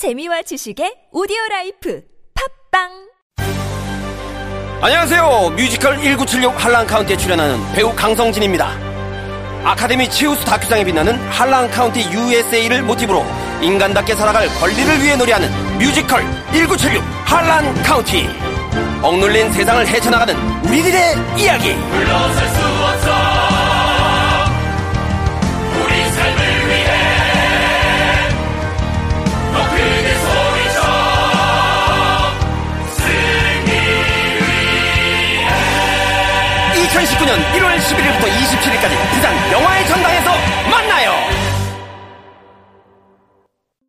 [0.00, 2.00] 재미와 지식의 오디오 life
[2.70, 2.88] 팟빵
[4.80, 5.50] 안녕하세요.
[5.54, 8.66] 뮤지컬 1976 할란카운티에 출연하는 배우 강성진입니다.
[9.62, 13.22] 아카데미 최우수 다큐상에 빛나는 할란카운티 USA를 모티브로
[13.60, 18.26] 인간답게 살아갈 권리를 위해 노래하는 뮤지컬 1976 할란카운티.
[19.02, 21.74] 억눌린 세상을 헤쳐나가는 우리들의 이야기.
[21.74, 22.79] 물러설 수
[37.00, 40.30] 2019년 1월 11일부터 27일까지 부산 영화의 전당에서
[40.70, 41.10] 만나요.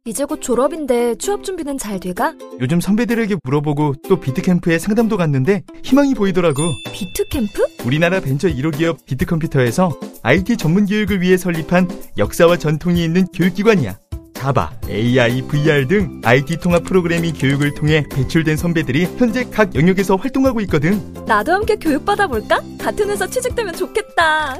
[0.06, 2.34] 이제 곧 졸업인데 취업 준비는 잘 돼가?
[2.60, 6.64] 요즘 선배들에게 물어보고 또 비트캠프에 상담도 갔는데 희망이 보이더라고.
[6.94, 7.86] 비트캠프?
[7.86, 9.92] 우리나라 벤처 1호 기업 비트컴퓨터에서
[10.23, 11.88] IT 전문 교육을 위해 설립한
[12.18, 14.01] 역사와 전통이 있는 교육기관이야.
[14.41, 20.61] 자바, AI, VR 등 IT 통합 프로그래밍 교육을 통해 배출된 선배들이 현재 각 영역에서 활동하고
[20.61, 21.00] 있거든.
[21.28, 22.59] 나도 함께 교육받아 볼까?
[22.80, 24.58] 같은 회사 취직되면 좋겠다.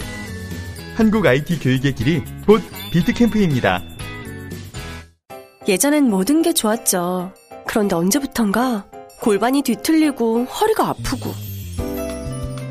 [0.94, 3.82] 한국 IT 교육의 길이 곧 비트캠프입니다.
[5.68, 7.34] 예전엔 모든 게 좋았죠.
[7.66, 8.86] 그런데 언제부턴가
[9.20, 11.34] 골반이 뒤틀리고 허리가 아프고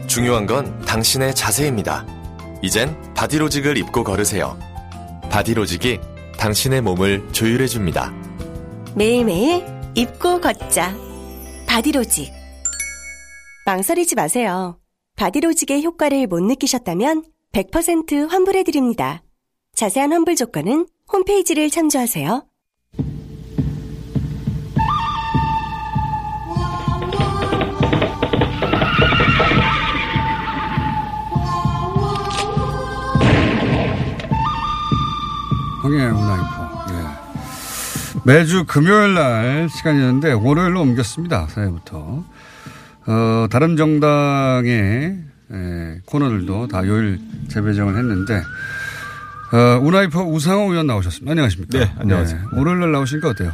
[0.06, 2.06] 중요한 건 당신의 자세입니다.
[2.62, 4.56] 이젠 바디로직을 입고 걸으세요.
[5.28, 5.98] 바디로직이
[6.40, 8.14] 당신의 몸을 조율해 줍니다.
[8.96, 9.62] 매일매일
[9.94, 10.96] 입고 걷자.
[11.66, 12.32] 바디로직.
[13.66, 14.80] 망설이지 마세요.
[15.16, 19.22] 바디로직의 효과를 못 느끼셨다면 100% 환불해 드립니다.
[19.74, 22.46] 자세한 환불 조건은 홈페이지를 참조하세요.
[35.90, 36.92] 황해 문화인포.
[36.94, 38.20] 예.
[38.24, 41.46] 매주 금요일 날 시간이었는데 월요일로 옮겼습니다.
[41.48, 42.24] 사회부터.
[43.06, 45.18] 어, 다른 정당의
[45.52, 48.42] 예, 코너들도 다 요일 재배정을 했는데
[49.52, 51.30] 어, 우나이퍼 우상호 의원 나오셨습니다.
[51.32, 51.78] 안녕하십니까?
[51.78, 52.40] 네, 안녕하세요.
[52.52, 53.50] 예, 월요일 날 나오시니까 어때요?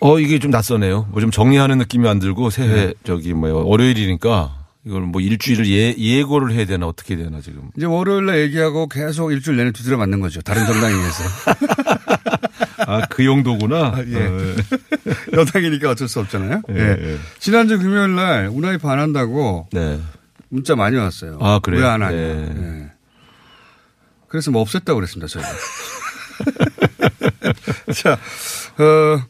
[0.00, 1.06] 어, 이게 좀 낯서네요.
[1.10, 2.94] 뭐 좀 정리하는 느낌이 안 들고 새해 네.
[3.04, 7.70] 저기 뭐요 월요일이니까 이걸 뭐 일주일을 예, 예고를 해야 되나 어떻게 해야 되나 지금.
[7.76, 10.42] 이제 월요일 날 얘기하고 계속 일주일 내내 두드려 맞는 거죠.
[10.42, 11.24] 다른 정당에 의해서.
[12.86, 13.94] 아, 그 용도구나.
[14.06, 14.26] 예.
[14.26, 14.54] 어,
[15.32, 16.62] 여당이니까 어쩔 수 없잖아요.
[16.70, 16.96] 예, 예.
[17.12, 17.18] 예.
[17.38, 19.98] 지난주 금요일 날 우나이퍼 안 한다고 네.
[20.50, 21.38] 문자 많이 왔어요.
[21.40, 21.80] 아, 그래요?
[21.82, 22.16] 왜 안 하냐.
[22.16, 22.52] 네.
[22.56, 22.90] 예.
[24.28, 25.48] 그래서 뭐 없앴다고 그랬습니다, 저희가.
[27.94, 28.12] 자,
[28.82, 29.22] 어,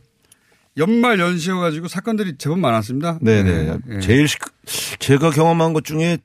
[0.77, 3.19] 연말 연시여 가지고 사건들이 제법 많았습니다.
[3.21, 3.51] 네네.
[3.51, 4.01] 예, 예.
[4.01, 4.37] 제일 시,
[4.99, 6.19] 제가 경험한 것 중에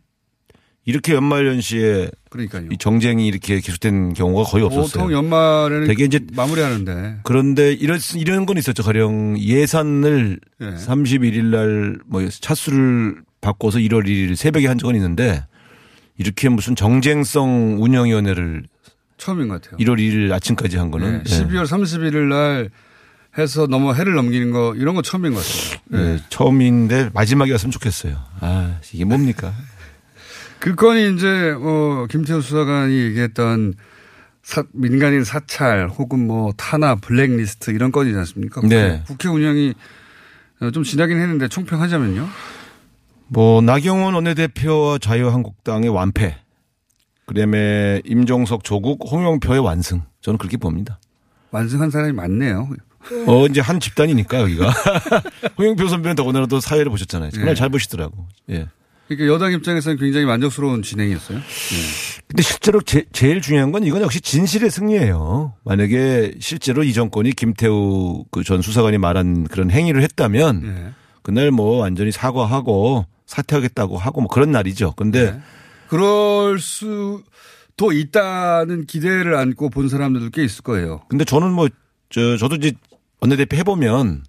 [0.86, 2.68] 이렇게 연말 연시에 그러니까요.
[2.72, 5.04] 이 정쟁이 이렇게 계속된 경우가 거의 없었어요.
[5.04, 7.20] 보통 연말에는 되게 이제 마무리하는데.
[7.24, 8.82] 그런데 이런 이런 건 있었죠.
[8.82, 10.66] 가령 예산을 예.
[10.66, 11.44] 31일
[12.10, 15.46] 날뭐 차수를 바꿔서 1월 1일 새벽에 한 적은 있는데
[16.18, 18.64] 이렇게 무슨 정쟁성 운영위원회를
[19.18, 19.78] 처음인 것 같아요.
[19.78, 22.70] 1월 1일 아침까지 한 거는 예, 12월 31일 날
[23.39, 25.81] 해서 너무 해를 넘기는 거 이런 거 처음인 것 같아요.
[25.94, 26.13] 예.
[26.13, 28.17] 예, 처음인데 마지막이었으면 좋겠어요.
[28.41, 29.53] 아 이게 뭡니까?
[30.59, 33.73] 그 건이 이제 어 김태우 수사관이 얘기했던
[34.44, 38.61] 사, 민간인 사찰 혹은 뭐 탄압 블랙리스트 이런 건이지 않습니까?
[38.61, 39.03] 네.
[39.05, 39.73] 국회 운영이
[40.61, 42.27] 어, 좀 지나긴 했는데 총평하자면요.
[43.27, 46.35] 뭐 나경원 원내대표와 자유한국당의 완패,
[47.27, 50.01] 그다음에 임종석 조국 홍영표의 완승.
[50.21, 51.00] 저는 그렇게 봅니다.
[51.51, 52.69] 완승한 사람이 많네요.
[53.28, 54.74] 어 이제 한 집단이니까 여기가
[55.58, 57.31] 홍영표 선배는 더군다나 또 사회를 보셨잖아요.
[57.31, 57.56] 정말 예.
[57.56, 58.28] 잘 보시더라고.
[58.50, 58.68] 예.
[59.08, 61.40] 그러니까 여당 입장에서는 굉장히 만족스러운 진행이었어요.
[61.40, 61.44] 네.
[62.28, 65.56] 근데 실제로 제, 제일 중요한 건 이건 역시 진실의 승리예요.
[65.66, 70.92] 만약에 실제로 이 정권이 김태우 그 전 수사관이 말한 그런 행위를 했다면 네.
[71.24, 74.94] 그날 뭐 완전히 사과하고 사퇴하겠다고 하고 뭐 그런 날이죠.
[74.96, 75.40] 근데 네.
[75.88, 81.02] 그럴 수도 있다는 기대를 안고 본 사람들도 꽤 있을 거예요.
[81.09, 81.68] 근데 저는 뭐
[82.12, 82.72] 저 저도 이제
[83.22, 84.24] 원내대표 해보면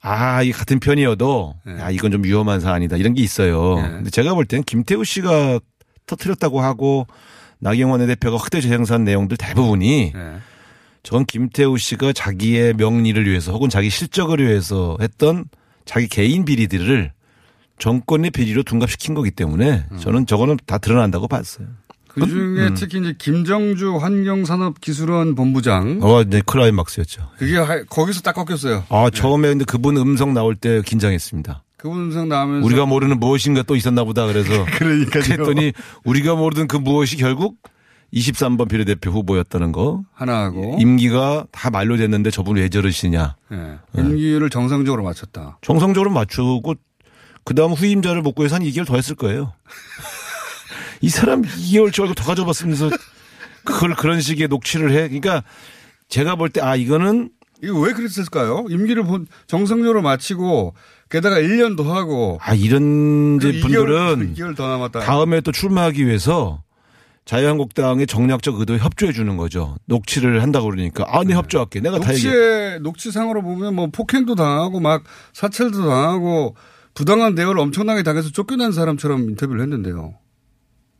[0.00, 1.80] 아, 이 같은 편이어도 네.
[1.80, 3.76] 야, 이건 좀 위험한 사안이다 이런 게 있어요.
[3.76, 3.88] 네.
[3.88, 5.60] 근데 제가 볼 때는 김태우 씨가
[6.06, 7.06] 터트렸다고 하고
[7.58, 10.36] 나경원 원내대표가 확대 재생산 내용들 대부분이 네.
[11.02, 15.46] 저건 김태우 씨가 자기의 명리를 위해서 혹은 자기 실적을 위해서 했던
[15.84, 17.12] 자기 개인 비리들을
[17.78, 19.98] 정권의 비리로 둔갑시킨 거기 때문에 음.
[19.98, 21.66] 저는 저거는 다 드러난다고 봤어요.
[22.14, 22.74] 그 중에 음.
[22.78, 25.98] 특히 이제 김정주 환경산업기술원 본부장.
[26.02, 27.28] 어, 네, 클라이막스였죠.
[27.38, 28.84] 그게 하- 거기서 딱 꺾였어요.
[28.88, 31.62] 아, 처음에 근데 그분 음성 나올 때 긴장했습니다.
[31.76, 32.64] 그분 음성 나오면서.
[32.66, 35.22] 우리가 모르는 무엇인가 또 있었나 보다 그래서 그러니까요.
[35.22, 35.72] 그랬더니
[36.04, 37.58] 우리가 모르던 그 무엇이 결국
[38.14, 40.02] 23번 비례대표 후보였다는 거.
[40.14, 43.34] 하나하고 임기가 다 만료됐는데 저분 왜 저러시냐.
[43.52, 43.78] 예.
[44.00, 45.58] 임기를 정상적으로 마쳤다.
[45.62, 46.74] 정상적으로 맞추고
[47.44, 49.52] 그다음 후임자를 못 구해서 한 2개월 더 했을 거예요.
[51.04, 52.90] 이 사람 2개월 줄더 가져봤으면서
[53.64, 55.08] 그걸 그런 식의 녹취를 해.
[55.08, 55.42] 그러니까
[56.08, 57.30] 제가 볼 때 아 이거는
[57.62, 58.64] 이거 왜 그랬을까요?
[58.68, 60.74] 임기를 본- 정상적으로 마치고
[61.10, 65.00] 게다가 1년 더 하고 아 이런 분들은 2개월 더 남았다.
[65.00, 66.62] 다음에 또 출마하기 위해서
[67.24, 69.76] 자유한국당의 정략적 의도에 협조해 주는 거죠.
[69.86, 71.80] 녹취를 한다고 그러니까 아, 네 협조할게.
[71.80, 72.32] 내가 다 얘기해.
[72.34, 76.54] 녹취에 녹취상으로 보면 뭐 폭행도 당하고 막 사찰도 당하고
[76.92, 80.14] 부당한 대우를 엄청나게 당해서 쫓겨난 사람처럼 인터뷰를 했는데요.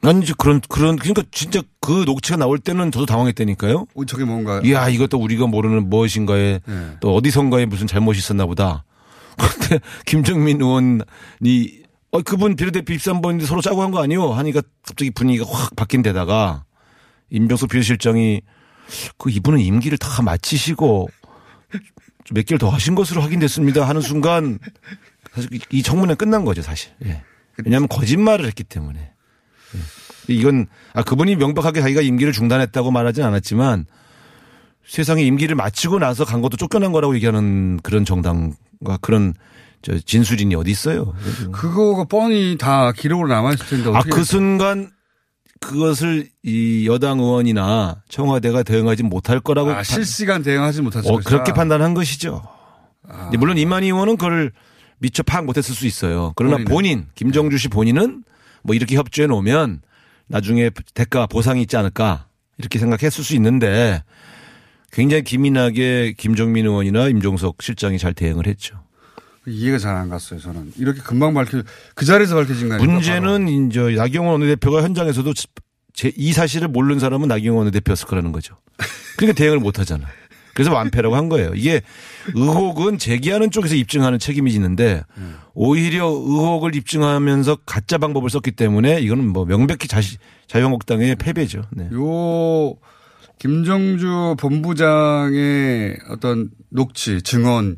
[0.06, 3.86] 아니 이제 그런 그런 그러니까 진짜 그 녹취가 나올 때는 저도 당황했다니까요.
[3.94, 6.90] 어, 저게 뭔가 이야 이것도 우리가 모르는 무엇인가에 네.
[7.00, 8.84] 또 어디선가에 무슨 잘못이 있었나 보다.
[9.36, 14.32] 그런데 김정민 의원이 어 그분 비례대표 입산 번인데 서로 짜고 한 거 아니요?
[14.32, 16.64] 하니까 갑자기 분위기가 확 바뀐 데다가
[17.30, 18.42] 임병수 비서실장이
[19.18, 21.08] 그 이분은 임기를 다 마치시고
[22.30, 24.58] 몇 개월 더 하신 것으로 확인됐습니다 하는 순간
[25.32, 26.92] 사실 이- 이 청문회 끝난 거죠 사실.
[27.04, 27.22] 예.
[27.64, 29.12] 왜냐하면 거짓말을 했기 때문에.
[29.74, 30.32] 예.
[30.34, 33.86] 이건 아 그분이 명백하게 자기가 임기를 중단했다고 말하진 않았지만
[34.86, 39.34] 세상에 임기를 마치고 나서 간 것도 쫓겨난 거라고 얘기하는 그런 정당과 그런
[39.82, 41.14] 저 진술인이 어디 있어요?
[41.52, 44.90] 그거가 뻔히 다 기록으로 남아 있을 텐데 아 그 순간
[45.60, 51.08] 그것을 이 여당 의원이나 청와대가 대응하지 못할 거라고 아, 판- 실시간 대응하지 못하죠.
[51.10, 52.42] 어, 그렇게 판단한 것이죠.
[53.28, 54.52] 이제 물론 이만희 의원은 그걸
[54.98, 56.32] 미처 파악 못했을 수 있어요.
[56.36, 56.70] 그러나 본인은.
[56.70, 58.24] 본인 김정주 씨 본인은
[58.64, 59.82] 뭐 이렇게 협조해 놓으면
[60.26, 62.26] 나중에 대가 보상이 있지 않을까
[62.58, 64.02] 이렇게 생각했을 수 있는데
[64.90, 68.82] 굉장히 기민하게 김정민 의원이나 임종석 실장이 잘 대응을 했죠.
[69.46, 70.40] 이해가 잘 안 갔어요.
[70.40, 71.62] 저는 이렇게 금방 밝혀
[71.94, 72.90] 그 자리에서 밝혀진 거 아니에요?
[72.90, 75.32] 문제는 이제 나경원 원내대표가 현장에서도
[75.92, 78.56] 제 이 사실을 모르는 사람은 나경원 원내대표였을 거라는 거죠.
[79.16, 80.06] 그러니까 대응을 못 하잖아.
[80.54, 81.52] 그래서 완패라고 한 거예요.
[81.54, 81.82] 이게
[82.34, 85.02] 의혹은 제기하는 쪽에서 입증하는 책임이 있는데
[85.52, 90.16] 오히려 의혹을 입증하면서 가짜 방법을 썼기 때문에 이거는 뭐 명백히 자시,
[90.46, 91.62] 자유한국당의 패배죠.
[91.72, 91.88] 네.
[91.92, 92.76] 요
[93.38, 97.76] 김정주 본부장의 어떤 녹취 증언이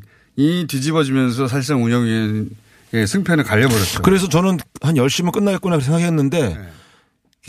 [0.67, 4.01] 뒤집어지면서 사실상 운영위의 승패는 갈려버렸죠.
[4.01, 6.57] 그래서 저는 한 10시면 끝나겠구나 생각했는데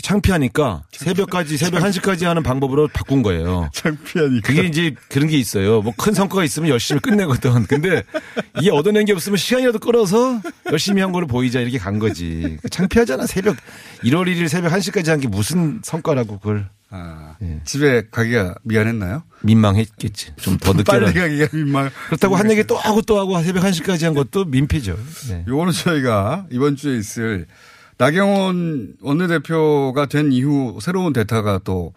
[0.01, 3.69] 창피하니까 새벽까지 새벽 1시까지 하는 방법으로 바꾼 거예요.
[3.73, 4.47] 창피하니까.
[4.47, 5.81] 그게 이제 그런 게 있어요.
[5.81, 7.65] 뭐 큰 성과가 있으면 열심히 끝내거든.
[7.67, 8.03] 근데
[8.59, 10.41] 이게 얻어낸 게 없으면 시간이라도 끌어서
[10.71, 12.57] 열심히 한 거를 보이자 이렇게 간 거지.
[12.71, 13.25] 창피하잖아.
[13.27, 13.57] 새벽
[14.03, 17.59] 1월 1일 새벽 1시까지 한 게 무슨 성과라고 그걸 아, 예.
[17.65, 19.23] 집에 가기가 미안했나요?
[19.41, 20.31] 민망했겠지.
[20.37, 20.83] 좀 더 늦게.
[20.85, 21.21] 빨리 가.
[21.21, 21.89] 가기가 민망.
[22.07, 24.97] 그렇다고 한 얘기 또 하고 또 하고 새벽 1시까지 한 것도 민폐죠.
[25.29, 25.43] 네.
[25.47, 27.45] 요거는 저희가 이번 주에 있을
[27.99, 31.93] 나경원 원내대표가 된 이후 새로운 대타가 또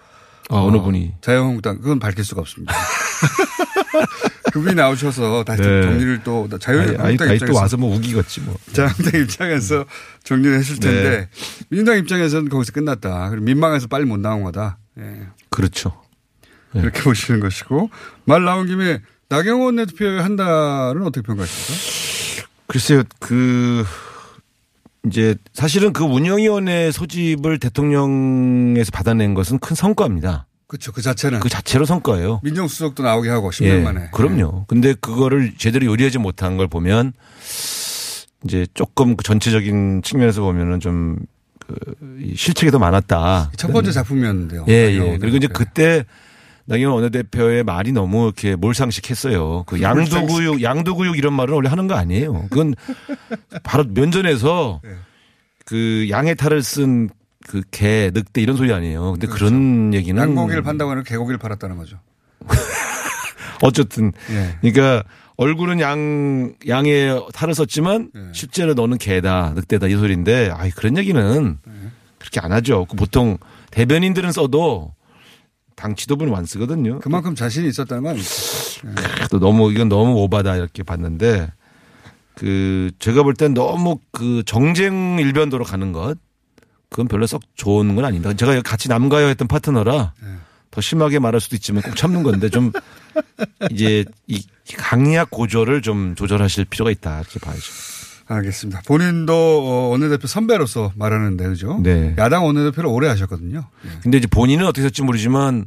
[0.50, 1.14] 아, 어 느 분이.
[1.22, 2.74] 자유한국당 그건 밝힐 수가 없습니다.
[4.52, 5.82] 그분이 나오셔서 다시 네.
[5.82, 8.54] 정리를 또 자유한국당 아니, 아니 또 입장에서 와서 뭐 우기겠지 뭐.
[8.72, 9.84] 자유한국당 입장에서
[10.24, 11.28] 정리를 했을 텐데 네.
[11.70, 13.30] 민주당 입장에서는 거기서 끝났다.
[13.30, 14.78] 그리고 민망해서 빨리 못 나온 거다.
[14.98, 15.04] 예.
[15.50, 16.02] 그렇죠.
[16.74, 16.80] 네.
[16.82, 17.90] 그렇게 보시는 것이고
[18.24, 22.48] 말 나온 김에 나경원 대표의 한 달은 어떻게 평가하십니까?
[22.66, 23.84] 글쎄요, 그,
[25.06, 30.46] 이제 사실은 그 운영위원회 소집을 대통령에서 받아낸 것은 큰 성과입니다.
[30.66, 30.92] 그렇죠.
[30.92, 32.40] 그 자체는 그 자체로 성과예요.
[32.42, 34.08] 민정수석도 나오게 하고 10년 예, 만에.
[34.12, 34.64] 그럼요.
[34.68, 37.12] 근데 그거를 제대로 요리하지 못한 걸 보면
[38.44, 41.18] 이제 조금 그 전체적인 측면에서 보면은 좀
[41.60, 41.74] 그,
[42.20, 43.52] 이 실책이 더 많았다.
[43.56, 44.64] 첫 번째 작품이었는데요.
[44.68, 45.18] 예, 예.
[45.18, 45.46] 그리고 이제.
[45.46, 46.04] 그때
[46.66, 49.64] 나경원 원내대표의 말이 너무 이렇게 몰상식했어요.
[49.66, 52.46] 그 양도구육, 양도구육 이런 말은 원래 하는 거 아니에요.
[52.50, 52.74] 그건
[53.62, 54.90] 바로 면전에서 네.
[55.64, 57.08] 그 양의 탈을 쓴
[57.46, 59.12] 그 개, 늑대 이런 소리 아니에요.
[59.12, 60.30] 근데 그런 얘기는 그렇죠.
[60.30, 61.98] 양고기를 판다고 하는 개고기를 팔았다는 거죠.
[63.62, 64.56] 어쨌든 예.
[64.60, 65.04] 그러니까
[65.36, 68.20] 얼굴은 양 양의 탈을 썼지만 네.
[68.32, 71.72] 실제로 너는 개다, 늑대다 이 소리인데 아 그런 얘기는 네.
[72.18, 72.86] 그렇게 안 하죠.
[72.86, 73.38] 그 보통
[73.70, 74.94] 대변인들은 써도
[75.82, 77.00] 당 지도부는 안 쓰거든요.
[77.00, 79.26] 그만큼 자신이 있었다는 거 아닙니까?
[79.32, 81.50] 또 너무 이건 너무 오바다 이렇게 봤는데
[82.36, 86.16] 그 제가 볼 땐 너무 그 정쟁 일변도로 가는 것
[86.88, 88.32] 그건 별로 썩 좋은 건 아닙니다.
[88.32, 90.28] 제가 같이 남가요 했던 파트너라 네.
[90.70, 92.70] 더 심하게 말할 수도 있지만 꼭 참는 건데 좀
[93.72, 94.40] 이제 이
[94.76, 97.72] 강약 고조를 좀 조절하실 필요가 있다 이렇게 봐야죠.
[98.32, 98.82] 알겠습니다.
[98.86, 101.80] 본인도 어, 원내대표 선배로서 말하는데 그죠?
[101.82, 102.14] 네.
[102.18, 103.64] 야당 원내대표를 오래 하셨거든요.
[103.84, 103.88] 예.
[104.02, 105.66] 근데 이제 본인은 어떻게 했을지 모르지만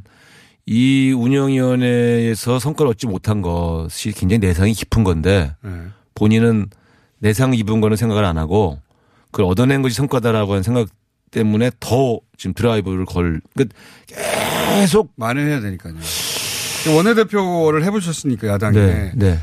[0.66, 5.70] 이 운영위원회에서 성과를 얻지 못한 것이 굉장히 내상이 깊은 건데 예.
[6.14, 6.66] 본인은
[7.18, 8.78] 내상 입은 거는 생각을 안 하고
[9.30, 10.94] 그걸 얻어낸 것이 성과다라고 하는 생각될
[11.30, 13.66] 때문에 더 지금 드라이브를 걸, 그
[14.18, 15.94] 계속 만회해야 되니까요.
[16.94, 19.38] 원내대표를 해보셨으니까 야당에 네, 네.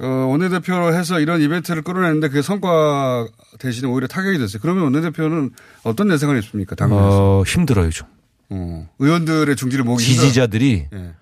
[0.00, 3.28] 어, 원내대표로 해서 이런 이벤트를 끌어내는데 그게 성과
[3.58, 4.58] 대신에 오히려 타격이 됐어요.
[4.62, 5.50] 그러면 원내대표는
[5.82, 6.74] 어떤 내생을 입습니까?
[6.74, 7.40] 당내에서.
[7.40, 8.08] 어, 힘들어요, 좀.
[8.48, 10.86] 어, 의원들의 중지를 모으기 지지자들이.
[10.92, 11.14] 예.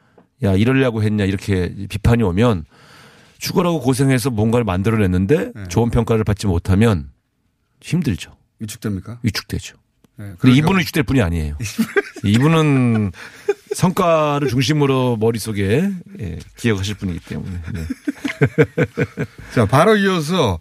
[0.44, 2.64] 야, 이러려고 했냐, 이렇게 비판이 오면
[3.38, 5.68] 죽으라고 고생해서 뭔가를 만들어냈는데 네.
[5.68, 7.10] 좋은 평가를 받지 못하면
[7.80, 8.36] 힘들죠.
[8.60, 9.18] 위축됩니까?
[9.22, 9.76] 위축되죠.
[10.20, 10.32] 예.
[10.38, 11.56] 근데 이분은 위축될 뿐이 아니에요.
[12.24, 13.12] 이분은
[13.74, 17.60] 성과를 중심으로 머릿속에 예, 기억하실 분이기 때문에.
[17.72, 17.84] 네.
[19.54, 20.58] 자, 바로 이어서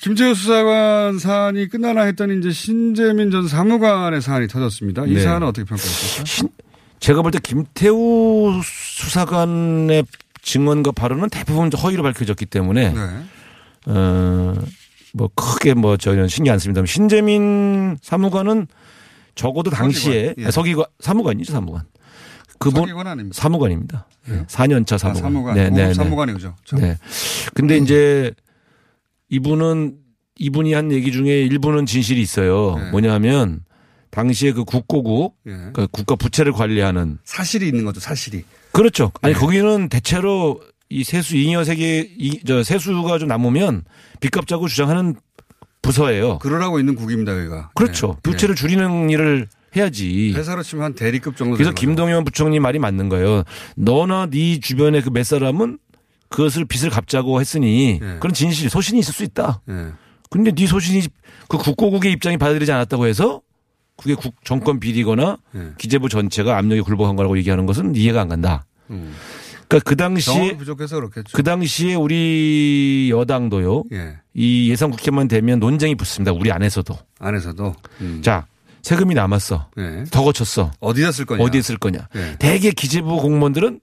[0.00, 5.06] 김재호 수사관 사안이 끝나나 했더니 이제 신재민 전 사무관의 사안이 터졌습니다.
[5.06, 5.22] 이 네.
[5.22, 6.24] 사안은 어떻게 평가하십니까?
[6.26, 6.48] 신-
[6.98, 10.04] 제가 볼 때 김태우 수사관의
[10.42, 13.00] 증언과 발언은 대부분 허위로 밝혀졌기 때문에 네.
[13.86, 14.54] 어,
[15.14, 18.66] 뭐 크게 뭐 저는 신경 안 씁니다만 신재민 사무관은
[19.34, 20.50] 적어도 당시에 서기관, 예.
[20.50, 21.84] 서기관 사무관이죠 사무관.
[22.58, 22.86] 그분?
[23.32, 24.06] 사무관입니다.
[24.28, 24.44] 예.
[24.44, 25.22] 4년차 아, 사무관.
[25.22, 25.54] 사무관.
[25.54, 25.94] 네, 오, 네, 네.
[25.94, 26.54] 사무관이죠.
[26.64, 26.80] 참.
[26.80, 26.96] 네.
[27.54, 28.32] 근데 이제
[29.30, 29.96] 이분은
[30.38, 32.76] 이분이 한 얘기 중에 일부는 진실이 있어요.
[32.76, 32.90] 네.
[32.90, 33.64] 뭐냐면
[34.10, 35.50] 당시에 그 국고국 예.
[35.50, 38.44] 그러니까 국가 부채를 관리하는 사실이 있는 거죠, 사실이.
[38.70, 39.10] 그렇죠.
[39.22, 39.40] 아니 네.
[39.40, 40.60] 거기는 대체로
[40.92, 43.84] 이 세수 잉여 세계 이, 저 세수가 좀 남으면
[44.20, 45.16] 빚 갚자고 주장하는
[45.80, 46.38] 부서예요.
[46.38, 47.70] 그러라고 있는 국입니다, 여기가.
[47.74, 48.08] 그렇죠.
[48.22, 48.30] 네.
[48.30, 50.32] 부채를 줄이는 일을 해야지.
[50.34, 50.38] 네.
[50.38, 51.56] 회사로 치면 한 대리급 정도.
[51.56, 51.72] 그래서.
[51.72, 53.42] 김동연 부총리 말이 맞는 거예요.
[53.74, 55.78] 너나 네 주변에 그몇 사람은
[56.28, 58.18] 그것을 빚을 갚자고 했으니 네.
[58.20, 59.62] 그런 진실 소신이 있을 수 있다.
[59.70, 59.86] 예.
[60.30, 61.02] 근데 네 소신이
[61.48, 63.40] 그 국고국의 입장이 받아들이지 않았다고 해서
[63.96, 65.68] 그게 국 정권 비리거나 예.
[65.78, 68.66] 기재부 전체가 압력에 굴복한 거라고 얘기하는 것은 이해가 안 간다.
[68.90, 69.14] 음.
[69.72, 71.34] 그러니까 그 당시에 부족해서 그렇겠죠.
[71.34, 73.84] 그 당시에 우리 여당도요.
[73.92, 74.18] 예.
[74.34, 76.32] 이 예산 국회만 되면 논쟁이 붙습니다.
[76.32, 76.96] 우리 안에서도.
[77.18, 77.74] 안에서도.
[78.02, 78.20] 음.
[78.22, 78.46] 자,
[78.82, 79.70] 세금이 남았어.
[79.78, 80.04] 예.
[80.10, 80.72] 더 거쳤어.
[80.80, 81.42] 어디다 쓸 거냐.
[81.42, 82.08] 어디에 쓸 거냐.
[82.16, 82.36] 예.
[82.38, 83.80] 대개 기재부 공무원들은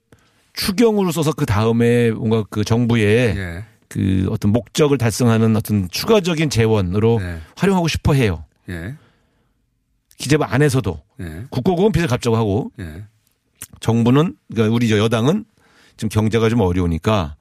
[0.52, 3.64] 추경으로 써서 그 다음에 뭔가 그 정부의 예.
[3.88, 7.40] 그 어떤 목적을 달성하는 어떤 추가적인 재원으로 네.
[7.56, 8.44] 활용하고 싶어 해요.
[8.68, 8.94] 예.
[10.18, 11.44] 기재부 안에서도 예.
[11.50, 13.04] 국고국은 빚을 갚자고 하고 예.
[13.80, 15.44] 정부는 그러니까 우리 저 여당은
[16.00, 17.36] 지금 경제가 좀 어려우니까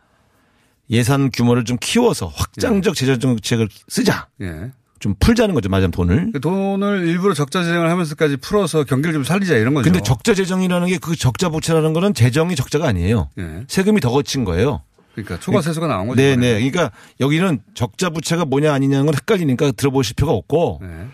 [0.89, 4.27] 예산 규모를 좀 키워서 확장적 제재 정책을 쓰자.
[4.41, 4.71] 예.
[4.99, 5.69] 좀 풀자는 거죠.
[5.69, 6.31] 맞으면 돈을.
[6.33, 9.85] 그 돈을 일부러 적자 재정을 하면서까지 풀어서 경기를 좀 살리자 이런 거죠.
[9.89, 13.29] 근데 적자 재정이라는 게 그 적자 부채라는 거는 재정이 적자가 아니에요.
[13.37, 13.63] 예.
[13.69, 14.81] 세금이 더 거친 거예요.
[15.13, 16.21] 그러니까 초과 세수가 나온 거죠.
[16.21, 16.53] 네, 이번에.
[16.59, 16.69] 네.
[16.69, 21.07] 그러니까 여기는 적자 부채가 뭐냐 아니냐는 건 헷갈리니까 들어보실 필요가 없고 네.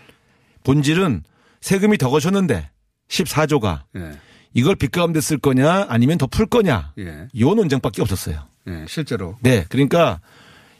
[0.64, 1.22] 본질은
[1.60, 2.70] 세금이 더 거쳤는데
[3.08, 4.18] 14조가 예.
[4.56, 7.28] 이걸 빚 가운데 쓸 거냐 아니면 더 풀 거냐 예.
[7.38, 8.46] 요 논쟁밖에 없었어요.
[8.68, 8.84] 예.
[8.88, 9.36] 실제로.
[9.42, 9.64] 네.
[9.68, 10.20] 그러니까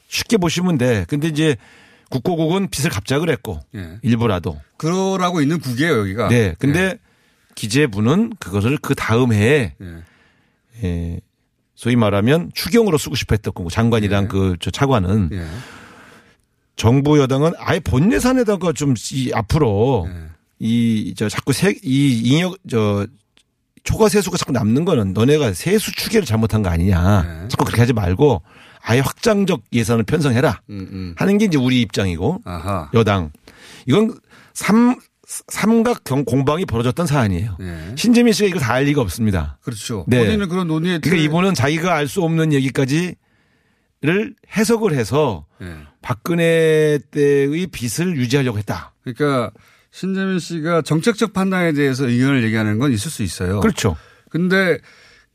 [0.09, 1.05] 쉽게 보시면 돼.
[1.09, 1.57] 근데 이제
[2.11, 3.99] 국고국은 빚을 갚자 그랬고 예.
[4.03, 4.59] 일부라도.
[4.79, 6.29] 그러라고 있는 국이에요, 여기가.
[6.29, 6.55] 네.
[6.59, 6.99] 근데
[7.55, 10.03] 기재부는 그것을 그 다음 해에 예.
[10.85, 11.21] 예,
[11.75, 14.29] 소위 말하면 추경으로 쓰고 싶어 했던 거고 장관이랑 네.
[14.29, 15.47] 그저 차관은 예.
[16.77, 20.27] 정부 여당은 아예 본 예산에다가 좀 이 앞으로 예.
[20.59, 23.07] 이저 자꾸 세이 잉여 저
[23.87, 27.23] 초과 세수가 자꾸 남는 거는 너네가 세수 추계를 잘못한 거 아니냐.
[27.23, 27.49] 네.
[27.49, 28.43] 자꾸 그렇게 하지 말고
[28.83, 31.15] 아예 확장적 예산을 편성해라 음, 음.
[31.17, 32.91] 하는 게 이제 우리 입장이고 아하.
[32.95, 33.31] 여당
[33.87, 34.19] 이건
[34.53, 37.57] 삼 삼각 경 공방이 벌어졌던 사안이에요.
[37.61, 37.95] 예.
[37.97, 39.59] 신재민 씨가 이거 다 알 리가 없습니다.
[39.63, 40.05] 그렇죠.
[40.07, 40.19] 네.
[40.19, 43.17] 본인은 그런 논의에 그러니까 이분은 자기가 알 수 없는 얘기까지를
[44.57, 45.75] 해석을 해서 예.
[46.03, 48.95] 박근혜 때의 빚을 유지하려고 했다.
[49.03, 49.51] 그러니까
[49.97, 53.61] 신재민 씨가 정책적 판단에 대해서 의견을 얘기하는 건 있을 수 있어요.
[53.61, 53.97] 그렇죠.
[54.29, 54.77] 근데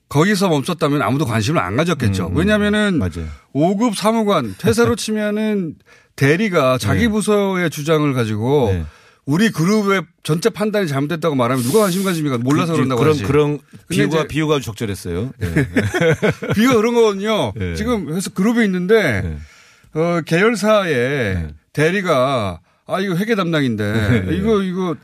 [0.08, 2.28] 거기서 멈췄다면 아무도 관심을 안 가졌겠죠.
[2.28, 3.28] 음, 왜냐면은 맞아요.
[3.56, 5.76] 5급 사무관 퇴사로 치면은
[6.16, 7.08] 대리가 자기 네.
[7.08, 8.86] 부서의 주장을 가지고 네.
[9.26, 12.38] 우리 그룹의 전체 판단이 잘못됐다고 말하면 누가 관심 가집니까?
[12.38, 13.24] 몰라서 그- 그런다고 그런 하지.
[13.24, 15.32] 그런 비유가 비유가 아주 적절했어요.
[15.40, 15.54] 네.
[16.54, 17.52] 비가 그런 거거든요.
[17.56, 17.74] 네.
[17.76, 20.00] 지금 회사 그룹에 있는데 네.
[20.00, 21.48] 어, 계열사에 네.
[21.74, 24.36] 대리가 아 이거 회계 담당인데 네.
[24.36, 24.96] 이거 이거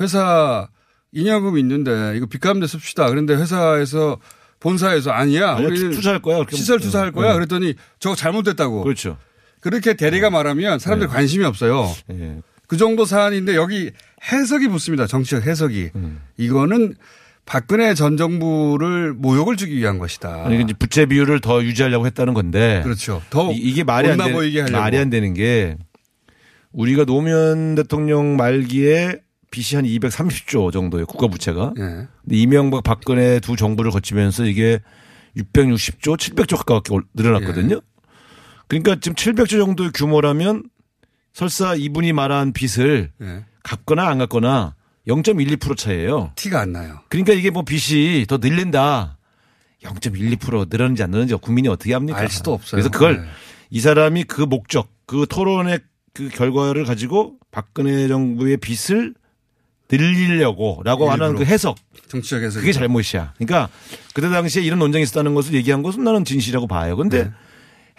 [0.00, 0.68] 회사
[1.12, 3.08] 인여금 있는데 이거 빚감대 씁시다.
[3.08, 4.18] 그런데 회사에서
[4.60, 5.54] 본사에서 아니야.
[5.54, 6.44] 우리는 투자할 거야.
[6.50, 7.28] 시설 뭐- 투자할 거야.
[7.28, 7.34] 네.
[7.34, 8.82] 그랬더니 저거 잘못됐다고.
[8.84, 9.18] 그렇죠.
[9.60, 11.88] 그렇게 대리가 말하면 사람들이 관심이 없어요.
[12.10, 12.38] 예.
[12.66, 13.90] 그 정도 사안인데 여기
[14.32, 15.06] 해석이 붙습니다.
[15.06, 15.90] 정치적 해석이.
[15.94, 16.20] 음.
[16.38, 16.94] 이거는
[17.44, 20.44] 박근혜 전 정부를 모욕을 주기 위한 것이다.
[20.46, 23.20] 아니 이제 부채 비율을 더 유지하려고 했다는 건데 그렇죠.
[23.30, 24.72] 더 이- 이게 말이 안 되는.
[24.72, 25.76] 말이 안 되는 게
[26.72, 31.06] 우리가 노무현 대통령 말기에 빚이 한 230조 정도예요.
[31.06, 31.74] 국가 부채가.
[31.78, 31.82] 예.
[31.82, 34.80] 근데 이명박 박근혜 두 정부를 거치면서 이게
[35.36, 37.76] 660조, 700조 가깝게 올- 늘어났거든요.
[37.76, 37.80] 예.
[38.68, 40.64] 그러니까 지금 700조 정도의 규모라면
[41.34, 43.44] 설사 이분이 말한 빚을 예.
[43.62, 44.74] 갚거나 안 갚거나
[45.06, 46.32] 0.12% 차이예요.
[46.36, 47.00] 티가 안 나요.
[47.08, 49.18] 그러니까 이게 뭐 빚이 더 늘린다.
[49.82, 52.18] 0.12% 늘었는지 안 늘었는지 국민이 어떻게 합니까?
[52.18, 52.70] 알 수도 없어요.
[52.80, 53.28] 그래서 그걸 네.
[53.70, 55.80] 이 사람이 그 목적, 그 토론의
[56.14, 59.14] 그 결과를 가지고 박근혜 정부의 빚을
[59.90, 61.36] 늘리려고라고 하는.
[61.36, 61.76] 그 해석.
[62.08, 62.60] 정치적 해석.
[62.60, 63.34] 그게 잘못이야.
[63.36, 63.68] 그러니까
[64.14, 66.96] 그때 당시에 이런 논쟁이 있었다는 것을 얘기한 것은 나는 진실이라고 봐요.
[66.96, 67.30] 근데 네.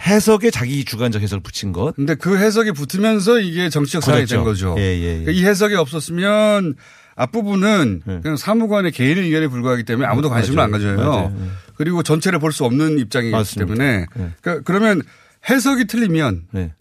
[0.02, 1.96] 해석에 자기 주관적 해석을 붙인 것.
[1.96, 4.76] 근데 그 해석이 붙으면서 이게 정치적 사안이 된 거죠.
[4.78, 5.08] 예, 예, 예.
[5.24, 6.76] 그러니까 이 해석이 없었으면
[7.16, 8.20] 앞부분은 네.
[8.22, 10.66] 그냥 사무관의 개인의 의견에 불과하기 때문에 아무도 관심을 맞아요.
[10.66, 10.98] 안 가져요.
[10.98, 11.30] 맞아요.
[11.38, 11.48] 네.
[11.76, 13.74] 그리고 전체를 볼 수 없는 입장이기 맞습니다.
[13.74, 14.32] 때문에 네.
[14.42, 15.02] 그러니까 그러면
[15.50, 16.74] 해석이 틀리면 네.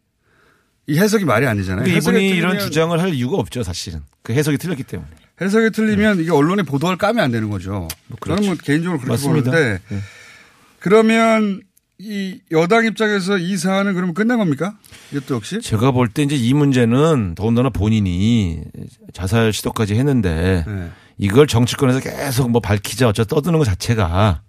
[0.87, 4.01] 이 해석이 말이 해석이 이분이 이런 주장을 할 이유가 없죠, 사실은.
[4.23, 5.09] 그 해석이 틀렸기 때문에.
[5.41, 7.89] 해석이 틀리면 이게 언론에 보도할 까면 안 되는 거죠.
[8.25, 9.09] 저는 뭐 개인적으로 그렇게 네.
[9.11, 9.51] 맞습니다.
[9.51, 9.99] 보는데 네.
[10.79, 11.62] 그러면
[11.99, 14.77] 이 여당 입장에서 이 사안은 그러면 끝난 겁니까?
[15.12, 15.61] 이것도 역시?
[15.61, 18.61] 제가 볼 때 이제 이 문제는 더군다나 본인이
[19.12, 20.91] 자살 시도까지 했는데 네.
[21.19, 24.43] 이걸 정치권에서 계속 뭐 밝히자 어쩌 떠드는 것 자체가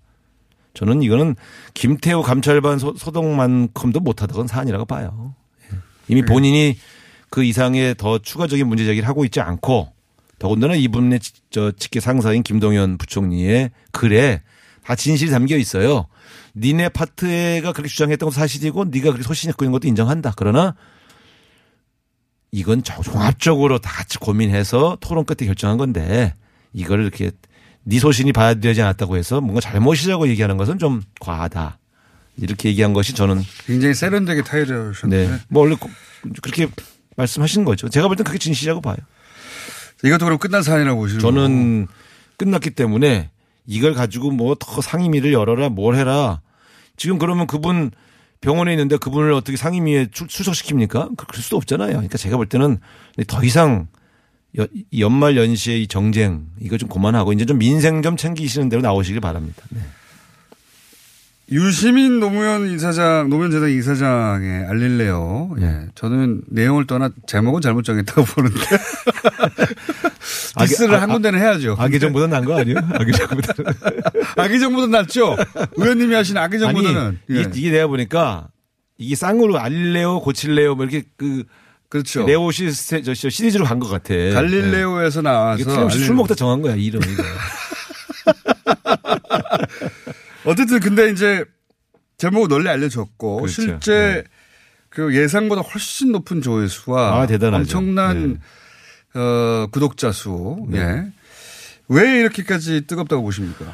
[0.74, 1.36] 저는 이거는
[1.76, 5.36] 김태우 감찰반 소, 소동만큼도 못하던 사안이라고 봐요.
[6.10, 6.14] 예.
[6.14, 6.26] 이미 네.
[6.26, 6.78] 본인이
[7.30, 9.92] 그 이상의 더 추가적인 문제 제기를 하고 있지 않고
[10.40, 14.42] 더군다나 이분의 지- 저 직계 상사인 김동연 부총리의 글에
[14.84, 16.08] 다 진실이 담겨 있어요.
[16.56, 20.34] 니네 파트가 그렇게 주장했던 것도 사실이고 네가 그렇게 소신있고 있는 것도 인정한다.
[20.36, 20.76] 그러나
[22.52, 26.34] 이건 저- 종합적으로 다 같이 고민해서 토론 끝에 결정한 건데
[26.74, 27.32] 이걸 이렇게
[27.84, 31.80] 네 소신이 봐야 되지 않았다고 해서 뭔가 잘못이라고 얘기하는 것은 좀 과하다.
[32.38, 35.40] 이렇게 얘기한 것이 저는 굉장히 세련되게 타이를 하셨는데 네.
[35.50, 35.90] 뭐 원래 고-
[36.42, 36.68] 그렇게
[37.16, 37.90] 말씀하신 거죠.
[37.90, 38.98] 제가 볼 땐 그게 진실이라고 봐요.
[40.04, 41.88] 이것도 그럼 끝난 사안이라고 보시는 저는
[42.38, 43.30] 끝났기 때문에
[43.66, 46.42] 이걸 가지고 뭐 더 상임위를 열어라 뭘 해라.
[46.98, 47.92] 지금 그러면 그분
[48.42, 51.16] 병원에 있는데 그분을 어떻게 상임위에 출- 출석시킵니까?
[51.16, 51.92] 그- 그럴 수도 없잖아요.
[51.92, 52.80] 그러니까 제가 볼 때는
[53.28, 53.88] 더 이상
[54.98, 59.64] 연말 연시의 이 정쟁 이거 좀 그만하고 이제 좀 민생 좀 챙기시는 대로 나오시길 바랍니다.
[59.70, 59.80] 네.
[61.52, 65.56] 유시민 노무현 이사장, 노무현 재단 이사장의 알릴레오.
[65.60, 65.88] 예.
[65.94, 68.60] 저는 내용을 떠나 제목은 잘못 정했다고 보는데.
[70.66, 71.76] 디스를 악의- 한 아- 군데는 해야죠.
[71.78, 72.78] 악의 정보다 난 거 아니에요?
[72.94, 73.54] 악의 정보다.
[74.38, 75.36] 악의 정보는 낫죠?
[75.76, 77.20] 의원님이 하신 악의 아니 정보는.
[77.32, 77.42] 예.
[77.42, 78.48] 이게, 이게 내가 보니까
[78.98, 81.44] 이게 쌍으로 알릴레오 고칠레오 뭐 이렇게 그
[81.90, 82.24] 그렇죠.
[82.26, 84.14] 네오 시스테 저 시리즈로 간 것 같아.
[84.34, 85.62] 갈릴레오에서 나와서.
[85.62, 86.16] 이게 술.
[86.16, 87.24] 먹다 정한 거야 이름 이거.
[90.46, 91.46] 어쨌든 근데 이제
[92.18, 93.62] 제목은 널리 알려졌고 그렇죠.
[93.62, 94.24] 실제 네.
[94.90, 97.28] 그 예상보다 훨씬 높은 조회수와 아.
[97.54, 98.40] 엄청난
[99.16, 100.66] 어, 구독자 수.
[100.74, 101.04] 예.
[101.88, 103.74] 왜 이렇게까지 뜨겁다고 보십니까?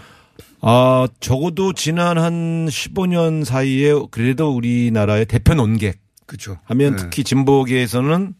[0.61, 6.59] 아 적어도 지난 한 15년 사이에 그래도 우리나라의 대표 논객 그렇죠.
[6.65, 7.03] 하면 네.
[7.03, 8.33] 특히 진보계에서는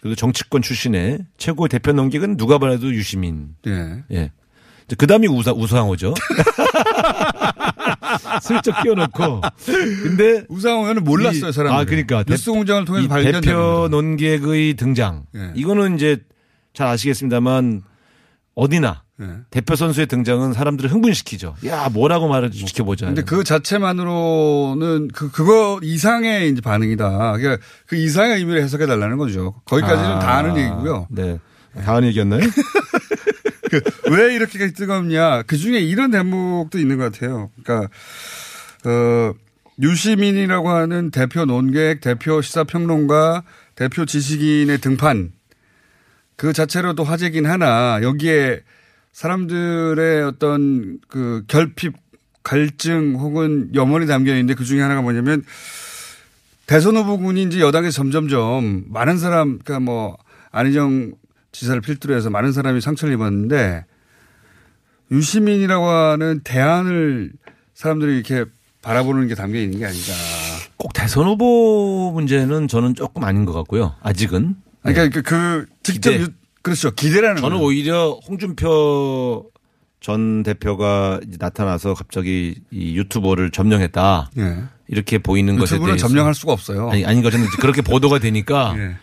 [0.00, 3.54] 그 정치권 출신의 최고의 대표 논객은 누가 봐도 유시민.
[3.66, 4.04] 예.
[4.12, 4.32] 예.
[4.96, 6.14] 그 다음이 우사, 우상호죠.
[8.40, 9.40] 슬쩍 끼워놓고.
[10.02, 11.80] 근데 우상호 의원은 몰랐어요, 이- 사람들.
[11.80, 12.24] 아, 그러니까.
[12.24, 13.88] 뉴스 공장을 통해서 이 발견된 대표.
[13.90, 15.24] 논객의 등장.
[15.36, 15.52] 예.
[15.54, 16.18] 이거는 이제
[16.74, 17.82] 잘 아시겠습니다만
[18.54, 19.26] 어디나 예.
[19.50, 21.54] 대표 선수의 등장은 사람들을 흥분시키죠.
[21.66, 23.06] 야, 뭐라고 말을 지켜보자.
[23.06, 27.36] 근데 그 자체만으로는 그, 그거 이상의 이제 반응이다.
[27.36, 29.54] 그러니까 그 이상의 의미를 해석해 달라는 거죠.
[29.66, 31.06] 거기까지는 다 아는 얘기고요.
[31.10, 31.38] 네.
[31.84, 32.40] 다 아는 얘기였나요?
[33.70, 35.42] 그 왜 이렇게까지 뜨겁냐.
[35.42, 37.50] 그 중에 이런 대목도 있는 것 같아요.
[37.62, 37.88] 그러니까,
[38.84, 39.32] 어,
[39.80, 43.44] 유시민이라고 하는 대표 논객, 대표 시사평론가,
[43.76, 45.32] 대표 지식인의 등판
[46.36, 48.60] 그 자체로도 화제긴 하나 여기에
[49.12, 51.94] 사람들의 어떤 그 결핍,
[52.42, 55.44] 갈증 혹은 염원이 담겨 있는데 그 중에 하나가 뭐냐면
[56.66, 60.16] 대선 후보군이 이제 여당에 점점점 많은 사람, 그러니까 뭐
[60.50, 61.12] 안희정
[61.52, 63.84] 지사를 필두로 해서 많은 사람이 상처를 입었는데
[65.10, 67.32] 유시민이라고 하는 대안을
[67.74, 68.44] 사람들이 이렇게
[68.82, 70.12] 바라보는 게 담겨 있는 게 아닌가.
[70.76, 73.94] 꼭 대선 후보 문제는 저는 조금 아닌 것 같고요.
[74.02, 74.56] 아직은.
[74.82, 76.22] 그러니까 그, 그 직접 기대.
[76.22, 76.28] 유-
[76.62, 77.66] 그렇죠 기대라는 저는 거예요.
[77.66, 79.50] 오히려 홍준표
[80.00, 84.30] 전 대표가 나타나서 갑자기 이 유튜버를 점령했다.
[84.38, 84.62] 예.
[84.88, 86.90] 이렇게 보이는 것에 대해서 점령할 수가 없어요.
[86.90, 88.96] 아니 아닌 것은 그렇게 보도가 되니까 예.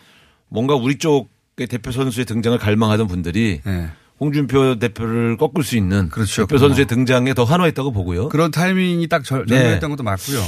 [0.48, 1.28] 뭔가 우리 쪽의
[1.66, 3.88] 대표 선수의 등장을 갈망하던 분들이 예.
[4.20, 6.42] 홍준표 대표를 꺾을 수 있는 그렇죠.
[6.46, 8.28] 대표 선수의 등장에 더 환호했다고 보고요.
[8.30, 9.54] 그런 타이밍이 딱 절- 네.
[9.56, 10.40] 절정했던 것도 맞고요.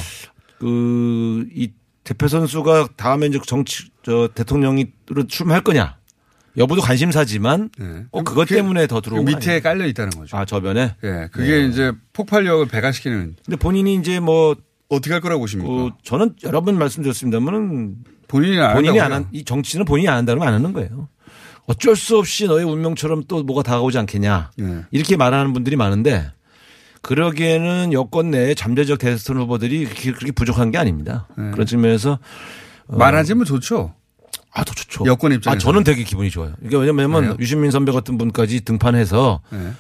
[0.59, 1.71] 그 이
[2.03, 5.97] 대표 선수가 다음에 이제 정치 저 대통령으로 출마할 거냐
[6.57, 8.07] 여부도 관심사지만 예.
[8.11, 9.61] 꼭 그것 그- 때문에 더 들어온 그거 밑에?
[9.61, 10.37] 깔려 있다는 거죠.
[10.37, 10.97] 아 저변에.
[11.05, 11.29] 예.
[11.31, 14.57] 그게 이제 폭발력을 배가시키는 근데 본인이 이제 뭐
[14.89, 15.71] 어떻게 할 거라고 보십니까?
[15.71, 17.95] 그 저는 여러 번 말씀드렸습니다만은
[18.31, 21.09] 본인이 안 본인이 안 한 이 정치는 본인이 안 한다면 안 하는 거예요.
[21.67, 24.51] 어쩔 수 없이 너의 운명처럼 또 뭐가 다가오지 않겠냐.
[24.61, 24.85] 예.
[24.91, 26.31] 이렇게 말하는 분들이 많은데
[27.03, 31.29] 그러기에는 여권 내에 잠재적 대선 후보들이 그렇게, 부족한 게 아닙니다.
[31.37, 31.51] 네.
[31.53, 32.19] 그런 측면에서
[32.89, 33.95] 어, 많아지면 좋죠.
[34.53, 35.05] 아, 더 좋죠.
[35.07, 35.61] 여권 아, 입장에서.
[35.61, 36.55] 저는 되게 기분이 좋아요.
[36.65, 37.37] 이게 왜냐면 그래요?
[37.39, 39.73] 유시민 선배 같은 분까지 등판해서 예.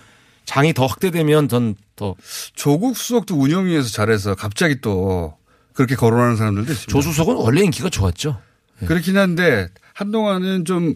[0.44, 2.14] 장이 더 확대되면 전 더
[2.54, 5.34] 조국 수석도 운영위에서 잘해서 갑자기 또
[5.74, 6.92] 그렇게 거론하는 사람들도 있습니다.
[6.92, 8.38] 조수석은 원래 인기가 좋았죠.
[8.86, 10.94] 그렇긴 한데 한동안은 좀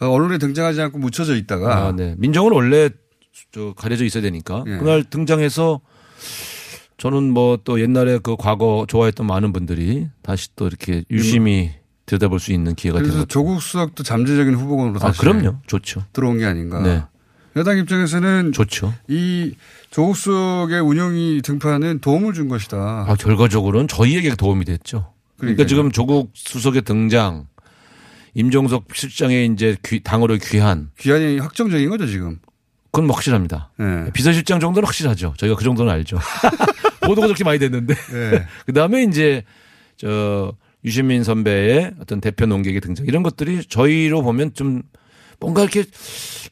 [0.00, 2.14] 어, 언론에 등장하지 않고 묻혀져 있다가 아, 네.
[2.18, 2.88] 민정은 원래
[3.52, 4.78] 저 가려져 있어야 되니까 예.
[4.78, 5.80] 그날 등장해서
[6.96, 11.72] 저는 뭐 또 옛날에 그 과거 좋아했던 많은 분들이 다시 또 이렇게 유심히
[12.06, 15.56] 들여다볼 수 있는 기회가 그래서 되는 것 조국 수석도 잠재적인 후보군으로 아, 다시 그럼요.
[15.66, 16.04] 좋죠.
[16.12, 16.80] 들어온 게 아닌가.
[16.82, 17.02] 네.
[17.58, 18.94] 여당 입장에서는 좋죠.
[19.08, 19.54] 이
[19.90, 22.76] 조국 수석의 운영이 등판은 도움을 준 것이다.
[23.08, 25.12] 아, 결과적으로는 저희에게 도움이 됐죠.
[25.36, 25.66] 그러니까 그러니까요.
[25.66, 27.46] 지금 조국 수석의 등장,
[28.34, 32.38] 임종석 실장의 이제 귀- 당으로 귀한, 귀환이 확정적인 거죠 지금.
[32.90, 33.70] 그건 뭐 확실합니다.
[33.78, 34.10] 네.
[34.12, 35.34] 비서실장 정도는 확실하죠.
[35.36, 36.18] 저희가 그 정도는 알죠.
[37.02, 37.94] 보도가 그렇게 많이 됐는데.
[37.94, 38.46] 네.
[38.66, 39.44] 그 다음에 이제
[39.96, 40.52] 저
[40.84, 44.82] 유시민 선배의 어떤 대표 농객의 등장 이런 것들이 저희로 보면 좀
[45.40, 45.84] 뭔가 이렇게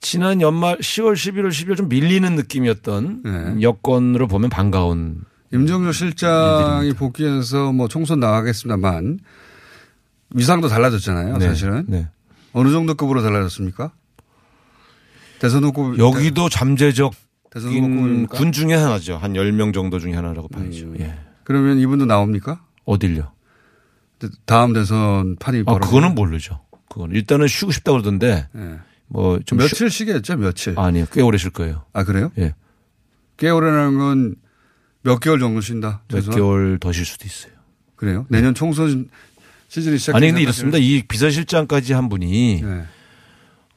[0.01, 3.63] 지난 연말 10월, 11월, 12월 좀 밀리는 느낌이었던 네.
[3.63, 9.19] 여건으로 보면 반가운 임종조 실장이 복귀해서 뭐 총선 나가겠습니다만
[10.35, 11.39] 위상도 달라졌잖아요.
[11.39, 11.49] 네.
[11.49, 12.09] 사실은 네.
[12.53, 13.93] 어느 정도 급으로 달라졌습니까?
[15.39, 17.13] 대선 후보 여기도 잠재적
[17.55, 18.37] 후보입니까?
[18.37, 19.17] 군 중에 하나죠.
[19.17, 20.87] 한 10명 정도 중에 하나라고 봐야죠.
[20.87, 20.97] 음.
[21.01, 21.15] 예.
[21.45, 22.61] 그러면 이분도 나옵니까?
[22.85, 23.33] 어딜요?
[24.47, 25.79] 다음 대선 판이 아?
[25.79, 26.61] 그거는 모르죠.
[26.89, 28.79] 그거는 일단은 쉬고 싶다고 그러던데 네.
[29.09, 30.75] 뭐좀 며칠 쉬 겠죠, 며칠.
[30.79, 31.07] 아니요.
[31.13, 31.85] 꽤 오래 쉴 거예요.
[31.93, 32.33] 아 그래요?
[32.39, 32.55] 예.
[33.37, 34.35] 꽤 오래라는 건
[35.07, 36.03] 몇 개월 정도 쉰다.
[36.09, 36.37] 몇 최소한?
[36.37, 37.53] 개월 더 쉴 수도 있어요.
[37.95, 38.27] 그래요?
[38.29, 39.09] 내년 총선
[39.69, 40.17] 시즌이 시작.
[40.17, 40.79] 아니 근데 이렇습니다.
[40.79, 42.85] 이 비서실장까지 한 분이 네.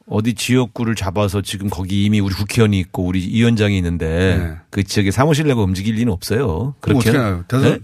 [0.06, 4.56] 어디 지역구를 잡아서 지금 거기 이미 우리 국회의원이 있고 우리 위원장이 있는데 네.
[4.70, 6.74] 그 지역에 사무실 내고 움직일 리는 없어요.
[6.80, 7.44] 그럼 어떻게 나요?
[7.46, 7.78] 대선 네?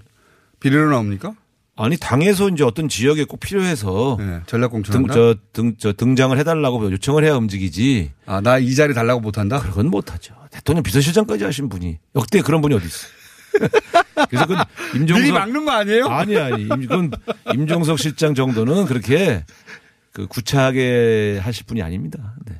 [0.59, 1.33] 비례로 나옵니까?
[1.79, 4.41] 아니 당에서 이제 어떤 지역에 꼭 필요해서 네.
[4.47, 5.12] 전략 등, 공천한다.
[5.15, 8.12] 저, 등, 저 등장을 해달라고 요청을 해야 움직이지.
[8.25, 9.61] 아, 나 이 자리 달라고 못한다?
[9.61, 10.35] 그건 못하죠.
[10.51, 13.07] 대통령 비서실장까지 하신 분이 역대 그런 분이 어디 있어?
[14.31, 16.07] 그래서 그건 미리 임종석 막는 거 아니에요?
[16.07, 17.11] 아니 아니 임- 그건
[17.53, 19.45] 임종석 실장 정도는 그렇게
[20.12, 22.35] 그 구차하게 하실 분이 아닙니다.
[22.47, 22.55] 네.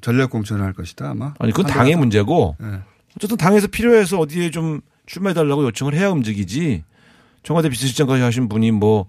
[0.00, 1.34] 전략 공천을 할 것이다, 아마.
[1.38, 2.78] 아니 그건 당의 문제고 네.
[3.16, 6.84] 어쨌든 당에서 필요해서 어디에 좀 출마해달라고 요청을 해야 움직이지
[7.44, 9.06] 청와대 비서실장까지 하신 분이 뭐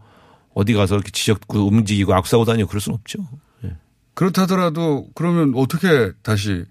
[0.54, 3.20] 어디 가서 이렇게 지역구 움직이고 악수하고 다니고 그럴 수는 없죠.
[4.14, 6.64] 그렇다더라도 그러면 어떻게 다시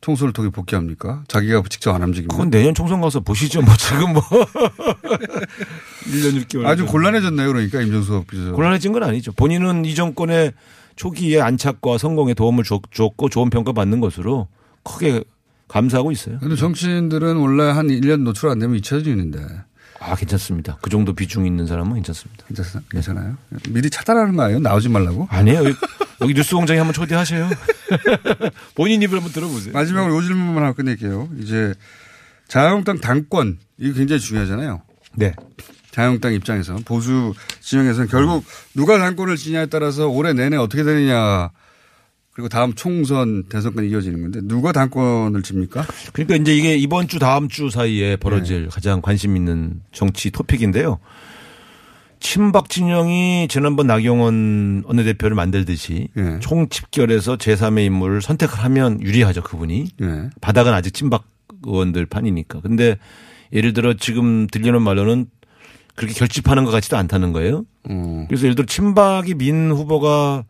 [0.00, 1.24] 총선을 통해 복귀합니까?
[1.28, 2.28] 자기가 직접 안 움직이면.
[2.28, 3.60] 그건 내년 총선 가서 보시죠.
[3.62, 4.22] 뭐 지금 뭐
[6.06, 8.52] 1년 6개월 아주 곤란해졌네요, 그러니까 임정수석 비서.
[8.52, 9.32] 곤란해진 건 아니죠.
[9.32, 10.52] 본인은 이 정권의
[10.96, 14.48] 초기에 안착과 성공에 도움을 줬, 줬고 좋은 평가 받는 것으로
[14.82, 15.24] 크게
[15.68, 16.38] 감사하고 있어요.
[16.38, 19.38] 근데 정치인들은 원래 한 1년 노출 안 되면 잊혀지는데.
[20.00, 20.78] 아 괜찮습니다.
[20.80, 22.44] 그 정도 비중 있는 사람은 괜찮습니다.
[22.46, 23.36] 괜찮- 괜찮아요?
[23.70, 24.60] 미리 차단하는 거 아니에요?
[24.60, 25.26] 나오지 말라고?
[25.30, 25.58] 아니에요.
[25.64, 25.74] 여기,
[26.20, 27.50] 여기 뉴스공장에 한번 초대하세요.
[28.76, 29.72] 본인 입을 한번 들어보세요.
[29.72, 31.28] 마지막으로 요 질문만 하고 끝낼게요.
[31.40, 31.74] 이제
[32.46, 34.82] 자유한국당 당권, 이거 굉장히 중요하잖아요.
[35.16, 35.34] 네.
[35.90, 41.50] 자유한국당 입장에서 보수 진영에서는 결국 누가 당권을 지냐에 따라서 올해 내내 어떻게 되느냐
[42.38, 45.84] 그리고 다음 총선 대선까지 이어지는 건데 누가 당권을 집니까?
[46.12, 51.00] 그러니까 이제 이게 이번 주 다음 주 사이에 벌어질 가장 관심 있는 정치 토픽인데요.
[52.20, 56.38] 친박 진영이 지난번 나경원 원내대표를 만들듯이 예.
[56.38, 59.88] 총집결해서 제3의 인물을 선택을 하면 유리하죠 그분이.
[60.00, 60.30] 예.
[60.40, 61.24] 바닥은 아직 친박
[61.64, 62.60] 의원들 판이니까.
[62.60, 62.98] 근데
[63.52, 65.26] 예를 들어 지금 들리는 말로는
[65.96, 67.64] 그렇게 결집하는 것 같지도 않다는 거예요.
[67.90, 68.26] 어.
[68.28, 70.44] 그래서 예를 들어 친박이 민 후보가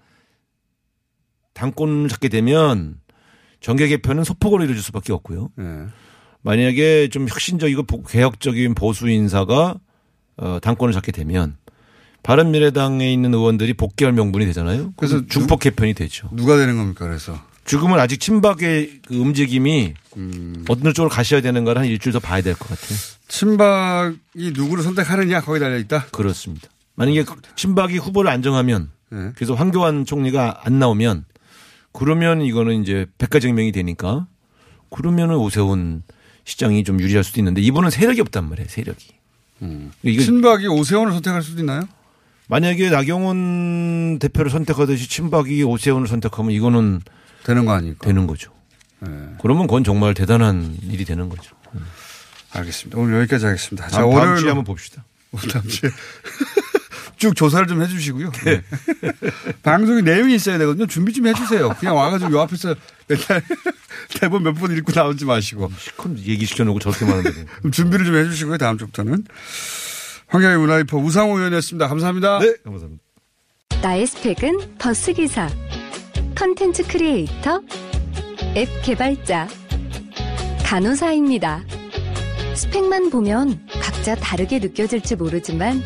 [1.59, 2.95] 당권을 잡게 되면
[3.61, 5.51] 정계 개편은 소폭으로 이루어질 수밖에 없고요.
[5.59, 5.65] 예.
[6.43, 9.75] 만약에 좀 혁신적이고 보- 개혁적인 보수 인사가
[10.37, 11.57] 어, 당권을 잡게 되면
[12.23, 14.93] 바른미래당에 있는 의원들이 복귀할 명분이 되잖아요.
[14.97, 16.29] 그래서 중폭 개편이 되죠.
[16.33, 17.07] 누가 되는 겁니까?
[17.07, 20.65] 그래서 지금은 아직 친박의 그 움직임이 음.
[20.69, 22.99] 어느 쪽으로 가셔야 되는가를 한 일주일 더 봐야 될 것 같아요.
[23.29, 26.07] 친박이 누구를 선택하느냐 거기 달려 있다.
[26.13, 26.69] 그렇습니다.
[26.95, 27.25] 만약에
[27.57, 29.33] 친박이 후보를 안정하면 예.
[29.35, 31.25] 그래서 황교안 총리가 안 나오면
[31.99, 34.29] 그러면 이거는 이제 백가쟁명이 되니까
[34.89, 36.05] 그러면은 오세훈
[36.45, 38.69] 시장이 좀 유리할 수도 있는데 이분은 세력이 없단 말이에요.
[38.69, 39.09] 세력이.
[40.05, 41.89] 이거 친박이 오세훈을 선택할 수도 있나요?
[42.47, 47.01] 만약에 나경원 대표를 선택하듯이 친박이 오세훈을 선택하면 이거는
[47.43, 48.07] 되는 거 아닙니까?
[48.07, 48.53] 되는 거죠.
[49.05, 49.11] 예.
[49.43, 51.57] 그러면 그건 정말 대단한 일이 되는 거죠.
[52.53, 52.97] 알겠습니다.
[52.97, 53.89] 오늘 여기까지 하겠습니다.
[53.89, 55.05] 자, 다음, 다음 월요일 주에 한번 봅시다.
[55.53, 55.91] 다음 주에
[57.19, 58.31] 쭉 조사를 좀 해주시고요.
[58.45, 58.63] 네.
[59.63, 60.87] 방송에 내용이 있어야 되거든요.
[60.87, 61.75] 준비 좀 해주세요.
[61.79, 62.75] 그냥 와가지고 요 앞에서
[63.09, 63.43] 맨날
[64.21, 65.71] 대본 몇 번 읽고 나오지 마시고.
[65.79, 67.45] 실컷 얘기 시켜놓고 저렇게 말하는데.
[67.73, 68.59] 준비를 좀 해주시고요.
[68.59, 69.25] 다음 주부터는.
[70.29, 71.89] 환경의 문화이퍼 우상호 의원이었습니다.
[71.89, 72.39] 감사합니다.
[72.41, 73.03] 네, 감사합니다.
[73.83, 75.49] 나의 스펙은 버스기사,
[76.35, 77.63] 컨텐츠 크리에이터,
[78.57, 79.49] 앱 개발자,
[80.65, 81.63] 간호사입니다.
[82.55, 85.81] 스펙만 보면 각자 다르게 느껴질지 모르지만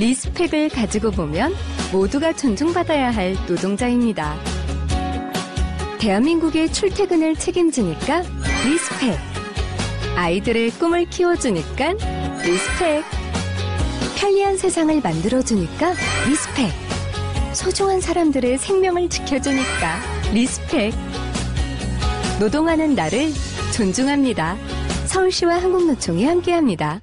[0.00, 1.54] respect를 가지고 보면
[1.92, 4.34] 모두가 존중받아야 할 노동자입니다.
[5.98, 8.22] 대한민국의 출퇴근을 책임지니까
[8.64, 9.18] respect.
[10.16, 11.92] 아이들의 꿈을 키워주니까
[12.42, 13.04] respect.
[14.18, 15.92] 편리한 세상을 만들어주니까
[16.26, 16.72] respect.
[17.52, 20.00] 소중한 사람들의 생명을 지켜주니까
[20.32, 20.94] respect.
[22.40, 23.30] 노동하는 나를
[23.76, 24.56] 존중합니다.
[25.04, 27.02] 서울시와 한국노총이 함께합니다.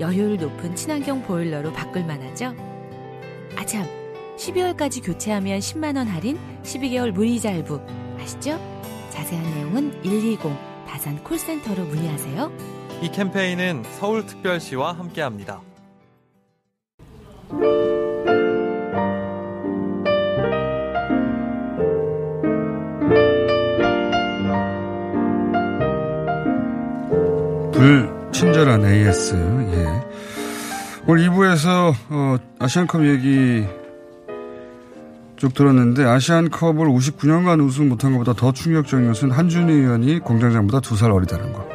[0.00, 2.54] 열효율 높은 친환경 보일러로 바꿀 만하죠?
[3.56, 3.86] 아참,
[4.36, 7.80] 12월까지 교체하면 10만원 할인, 12개월 무이자 할부.
[8.18, 8.58] 아시죠?
[9.10, 10.40] 자세한 내용은 120
[10.86, 12.52] 다산 콜센터로 문의하세요.
[13.02, 15.60] 이 캠페인은 서울특별시와 함께합니다.
[27.72, 29.34] 불 친절한 AS.
[29.36, 30.04] 예.
[31.06, 33.64] 오늘 2부에서 어, 아시안컵 얘기
[35.36, 41.10] 쭉 들었는데 아시안컵을 59년간 우승 못한 것보다 더 충격적인 것은 한준희 의원이 공장장보다 두 살
[41.12, 41.68] 어리다는 거.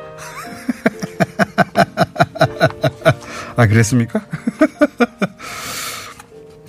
[3.55, 4.19] 아 그랬습니까?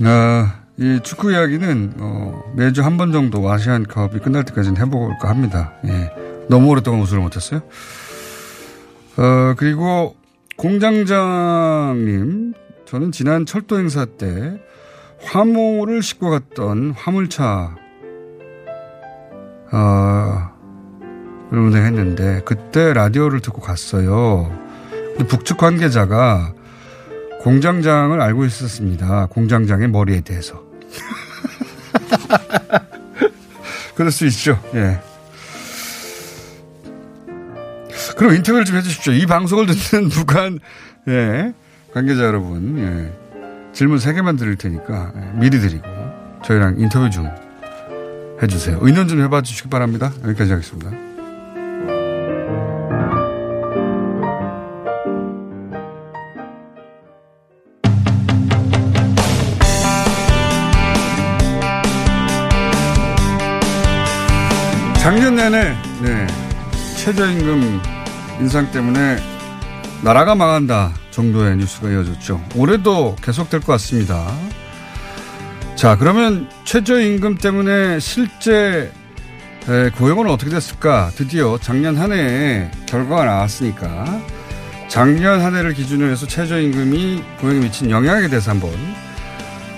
[0.04, 5.72] 아, 이 축구 이야기는 어, 매주 한 번 정도 아시안컵이 끝날 때까지는 해볼까 합니다.
[5.86, 6.10] 예.
[6.48, 7.60] 너무 오랫동안 우승을 못했어요.
[9.20, 10.16] 어, 그리고
[10.56, 12.54] 공장장님,
[12.86, 14.58] 저는 지난 철도 행사 때
[15.22, 17.76] 화물을 싣고 갔던 화물차,
[19.72, 20.50] 어,
[21.50, 24.50] 를 운행했는데, 그때 라디오를 듣고 갔어요.
[24.90, 26.54] 근데 북측 관계자가
[27.42, 29.26] 공장장을 알고 있었습니다.
[29.26, 30.64] 공장장의 머리에 대해서.
[33.94, 34.58] 그럴 수 있죠.
[34.74, 35.09] 예.
[38.16, 39.12] 그럼 인터뷰를 좀 해주십시오.
[39.12, 40.58] 이 방송을 듣는 북한
[41.08, 41.52] 예,
[41.92, 45.84] 관계자 여러분 예, 질문 세 개만 드릴 테니까 예, 미리 드리고
[46.44, 47.28] 저희랑 인터뷰 좀
[48.42, 48.78] 해주세요.
[48.80, 50.12] 의논 좀 해봐 주시기 바랍니다.
[50.24, 50.90] 여기까지 하겠습니다.
[65.00, 66.26] 작년 내내 네,
[66.96, 67.99] 최저임금
[68.40, 69.18] 인상 때문에
[70.02, 72.42] 나라가 망한다 정도의 뉴스가 이어졌죠.
[72.56, 74.32] 올해도 계속될 것 같습니다.
[75.76, 78.90] 자, 그러면 최저임금 때문에 실제
[79.98, 81.10] 고용은 어떻게 됐을까?
[81.14, 84.20] 드디어 작년 한 해에 결과가 나왔으니까
[84.88, 88.70] 작년 한 해를 기준으로 해서 최저임금이 고용에 미친 영향에 대해서 한번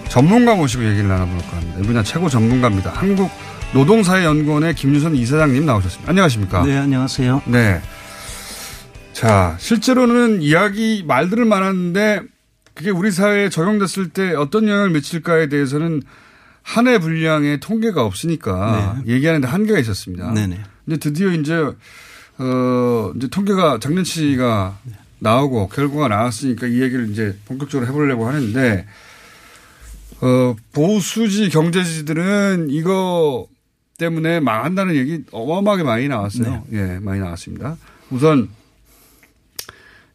[0.09, 1.81] 전문가 모시고 얘기를 나눠볼까 합니다.
[1.81, 2.93] 이 분야 최고 전문가입니다.
[2.95, 3.31] 한국
[3.75, 6.11] 노동사회연구원의 김유선 이사장님 나오셨습니다.
[6.11, 6.63] 안녕하십니까?
[6.65, 7.43] 네, 안녕하세요.
[7.47, 7.81] 네.
[9.13, 12.23] 자, 실제로는 이야기 말들은 많았는데
[12.75, 16.03] 그게 우리 사회에 적용됐을 때 어떤 영향을 미칠까에 대해서는
[16.63, 19.15] 한 해 분량의 통계가 없으니까 네.
[19.15, 20.33] 얘기하는데 한계가 있었습니다.
[20.33, 20.61] 네네.
[20.85, 21.55] 근데 드디어 이제
[22.39, 24.93] 어 이제 통계가 작년치가 네.
[25.19, 28.87] 나오고 결과가 나왔으니까 이 얘기를 이제 본격적으로 해보려고 하는데
[30.21, 33.49] 어 보수지 경제지들은 이거
[33.99, 36.65] 때문에 망한다는 얘기 어마어마하게 많이 나왔어요.
[36.69, 36.79] 네.
[36.79, 37.77] 예, 많이 나왔습니다.
[38.11, 38.49] 우선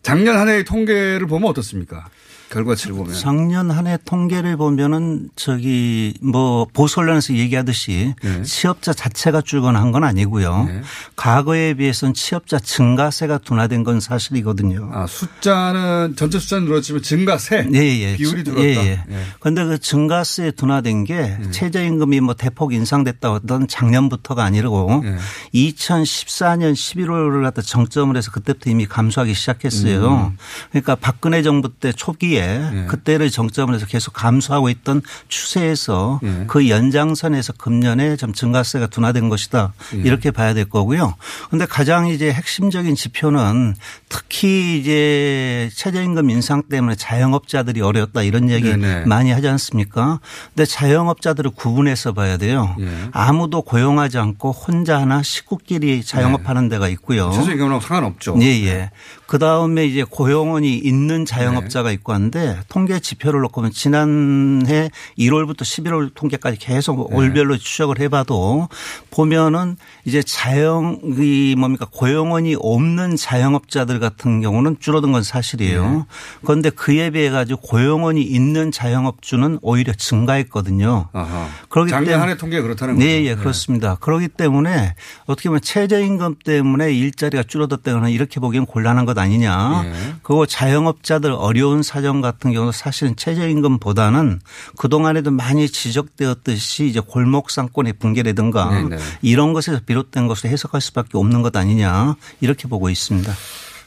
[0.08, 2.08] 작년 한 해의 통계를 보면 어떻습니까?
[2.50, 3.14] 결과치를 보면.
[3.14, 8.44] 작년 한 해 통계를 보면은 저기 뭐 보수 언론에서 얘기하듯이 네.
[8.44, 10.66] 취업자 자체가 줄거나 한건 아니고요.
[10.66, 10.82] 네.
[11.16, 14.90] 과거에 비해서는 취업자 증가세가 둔화된 건 사실이거든요.
[14.94, 18.16] 아, 숫자는 전체 숫자는 늘었지만 증가세 예, 예.
[18.18, 18.64] 비율이 지- 늘었다.
[18.66, 19.04] 예, 예.
[19.10, 19.24] 예.
[19.40, 25.16] 그런데 그 증가세 둔화된 게 최저임금이 뭐 대폭 인상됐다고 하던 작년부터가 아니고 예.
[25.54, 30.34] 2014년 11월을 갖다 정점을 해서 그때부터 이미 감소하기 시작했어요.
[30.72, 32.86] 그러니까 박근혜 정부 때 초기에 예.
[32.88, 36.44] 그때를 정점을 해서 계속 감소하고 있던 추세에서 예.
[36.48, 39.74] 그 연장선에서 금년에 좀 증가세가 둔화된 것이다.
[39.96, 39.98] 예.
[40.00, 41.16] 이렇게 봐야 될 거고요.
[41.48, 43.76] 그런데 가장 이제 핵심적인 지표는
[44.10, 49.06] 특히 이제 최저임금 인상 때문에 자영업자들이 어려웠다 이런 얘기 네네.
[49.06, 50.20] 많이 하지 않습니까?
[50.56, 52.76] 근데 자영업자들을 구분해서 봐야 돼요.
[52.80, 52.88] 예.
[53.12, 57.32] 아무도 고용하지 않고 혼자 하나 식구끼리 자영업하는 데가 있고요.
[57.32, 58.38] 최저임금하고 상관없죠.
[58.42, 58.92] 예, 예.
[59.28, 66.14] 그 다음에 이제 고용원이 있는 자영업자가 있고 한데 통계 지표를 놓고 보면 지난해 1월부터 11월
[66.14, 68.70] 통계까지 계속 월별로 추적을 해봐도
[69.12, 76.06] 보면은 이제 자영 이 뭡니까 고용원이 없는 자영업자들 같은 경우는 줄어든 건 사실이에요.
[76.44, 81.10] 그런데 그에 비해 가지고 고용원이 있는 자영업주는 오히려 증가했거든요.
[81.12, 81.48] 아하.
[81.68, 83.06] 그렇기 작년 때문에 한해 통계 그렇다는 거죠.
[83.06, 83.96] 네, 예, 그렇습니다.
[83.96, 89.84] 그렇기 때문에 어떻게 보면 최저임금 때문에 일자리가 줄어들다거나 이렇게 보기엔 곤란한 것 아니냐.
[89.86, 89.94] 예.
[90.24, 94.40] 그리고 자영업자들 어려운 사정 같은 경우는 사실은 최저임금보다는
[94.78, 98.98] 그동안에도 많이 지적되었듯이 이제 골목 상권의 붕괴라든가 네, 네.
[99.22, 103.34] 이런 것에서 비롯된 것을 해석할 수밖에 없는 것 아니냐 이렇게 보고 있습니다.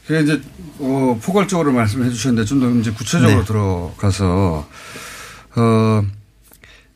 [0.07, 0.41] 그게 이제
[0.79, 3.45] 어, 포괄적으로 말씀해 주셨는데 좀 더 이제 구체적으로 네.
[3.45, 4.67] 들어가서
[5.55, 6.03] 어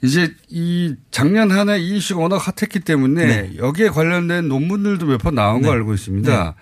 [0.04, 3.52] 이제 이 작년 한 해 이 이슈가 워낙 핫했기 때문에 네.
[3.58, 5.74] 여기에 관련된 논문들도 몇 번 나온 거 네.
[5.76, 6.56] 알고 있습니다.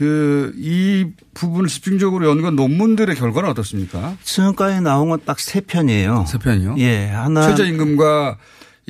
[0.00, 4.16] 그 이 부분을 집중적으로 연구한 논문들의 결과는 어떻습니까?
[4.22, 6.24] 지금까지 나온 건 딱 세 편이에요.
[6.26, 6.76] 세 편이요?
[6.78, 8.38] 예, 하나 최저임금과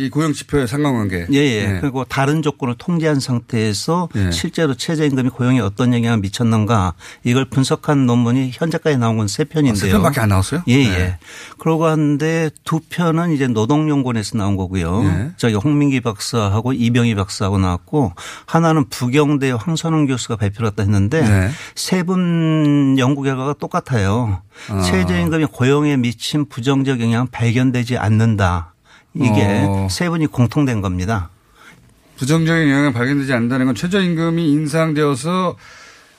[0.01, 1.27] 이 고용 지표의 상관관계.
[1.33, 1.67] 예, 예.
[1.67, 1.81] 네.
[1.81, 4.31] 그리고 다른 조건을 통제한 상태에서 예.
[4.31, 9.73] 실제로 최저임금이 고용에 어떤 영향을 미쳤는가 이걸 분석한 논문이 현재까지 나온 건 세 편인데요.
[9.73, 10.63] 아, 세 편밖에 안 나왔어요?
[10.67, 10.91] 예, 네.
[10.99, 11.19] 예.
[11.59, 15.05] 그러고 하는데 두 편은 이제 노동연구원에서 나온 거고요.
[15.05, 15.31] 예.
[15.37, 18.13] 저기 홍민기 박사하고 이병희 박사하고 나왔고
[18.47, 21.51] 하나는 부경대 황선홍 교수가 발표를 했다 했는데 네.
[21.75, 24.43] 세분 연구 결과가 똑같아요.
[24.69, 24.83] 아.
[24.83, 28.75] 최저임금이 고용에 미친 부정적 영향은 발견되지 않는다.
[29.14, 29.88] 이게 어.
[29.90, 31.31] 세 분이 공통된 겁니다.
[32.16, 35.57] 부정적인 영향이 발견되지 않는다는 건 최저임금이 인상되어서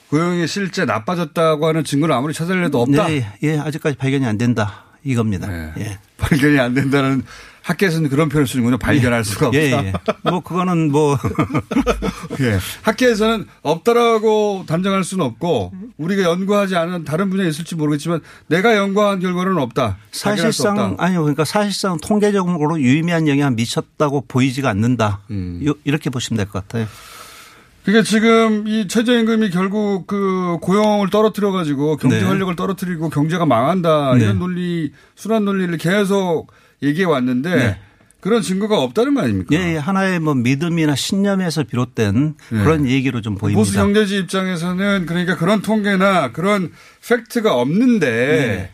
[0.10, 3.08] 고용이 실제 나빠졌다고 하는 증거를 아무리 찾아내도 없다.
[3.08, 4.84] 네, 예, 아직까지 발견이 안 된다.
[5.04, 5.48] 이겁니다.
[5.48, 5.72] 네.
[5.78, 6.00] 예.
[6.18, 7.24] 발견이 안 된다는
[7.64, 8.78] 학계에서는 그런 표현을 쓰는군요.
[8.80, 9.60] 발견할 수가 없다.
[9.60, 9.94] 예, 예.
[10.24, 11.16] 뭐 그거는 뭐
[12.42, 12.58] 예.
[12.82, 19.58] 학계에서는 없다라고 단정할 수는 없고 우리가 연구하지 않은 다른 분야에 있을지 모르겠지만 내가 연구한 결과는
[19.58, 19.98] 없다.
[20.12, 21.04] 사실상 없다.
[21.04, 21.22] 아니요.
[21.22, 25.20] 그러니까 사실상 통계적으로 유의미한 영향을 미쳤다고 보이지가 않는다.
[25.30, 25.62] 음.
[25.66, 26.88] 요- 이렇게 보시면 될 것 같아요.
[27.84, 32.24] 그게 지금 이 최저임금이 결국 그 고용을 떨어뜨려 가지고 경제 네.
[32.26, 34.24] 활력을 떨어뜨리고 경제가 망한다 네.
[34.24, 36.48] 이런 논리 순환 논리를 계속
[36.84, 37.78] 얘기해 왔는데 네.
[38.20, 39.56] 그런 증거가 없다는 말 아닙니까?
[39.56, 39.78] 예, 예.
[39.78, 42.56] 하나의 뭐 믿음이나 신념에서 비롯된 예.
[42.58, 43.60] 그런 얘기로 좀 보입니다.
[43.60, 46.72] 보수 경제지 입장에서는 그러니까 그런 통계나 그런
[47.08, 48.70] 팩트가 없는데 네.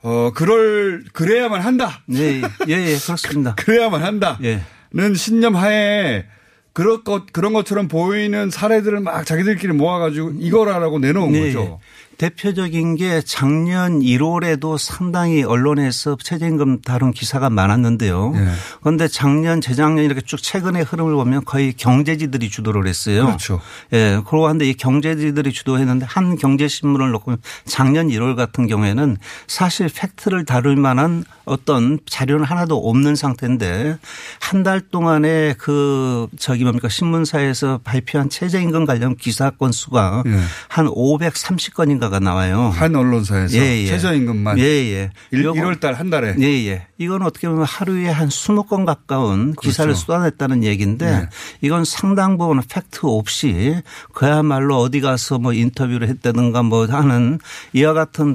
[0.00, 2.02] 어 그럴 그래야만 한다.
[2.06, 3.54] 네, 예, 예, 그렇습니다.
[3.58, 4.38] 그래야만 한다.
[4.42, 4.62] 예.
[4.90, 6.24] 는 신념 하에
[6.72, 11.40] 그런 것 그런 것처럼 보이는 사례들을 막 자기들끼리 모아가지고 이거라라고 내놓은 네.
[11.46, 11.80] 거죠.
[12.18, 18.32] 대표적인 게 작년 1월에도 상당히 언론에서 최저임금 다룬 기사가 많았는데요.
[18.34, 18.52] 네.
[18.80, 23.26] 그런데 작년, 재작년 이렇게 쭉 최근의 흐름을 보면 거의 경제지들이 주도를 했어요.
[23.26, 23.60] 그렇죠.
[23.92, 24.20] 예.
[24.26, 30.74] 그러고 한데 이 경제지들이 주도했는데 한 경제신문을 놓고 작년 1월 같은 경우에는 사실 팩트를 다룰
[30.76, 33.96] 만한 어떤 자료는 하나도 없는 상태인데
[34.40, 40.40] 한 달 동안에 그 저기 뭡니까 신문사에서 발표한 최저임금 관련 기사 건수가 예.
[40.66, 42.70] 한 530건인가 가 나와요.
[42.74, 43.86] 한 언론사에서 예, 예.
[43.86, 45.10] 최저임금만 예, 예.
[45.30, 46.86] 일, 요거- 1월 달 한 달에 예, 예.
[46.98, 50.00] 이건 어떻게 보면 하루에 한 20건 가까운 기사를 그렇죠.
[50.06, 51.28] 쏟아냈다는 얘기인데 네.
[51.60, 53.76] 이건 상당 부분 팩트 없이
[54.12, 57.38] 그야말로 어디 가서 뭐 인터뷰를 했다든가 뭐 하는
[57.72, 58.34] 이와 같은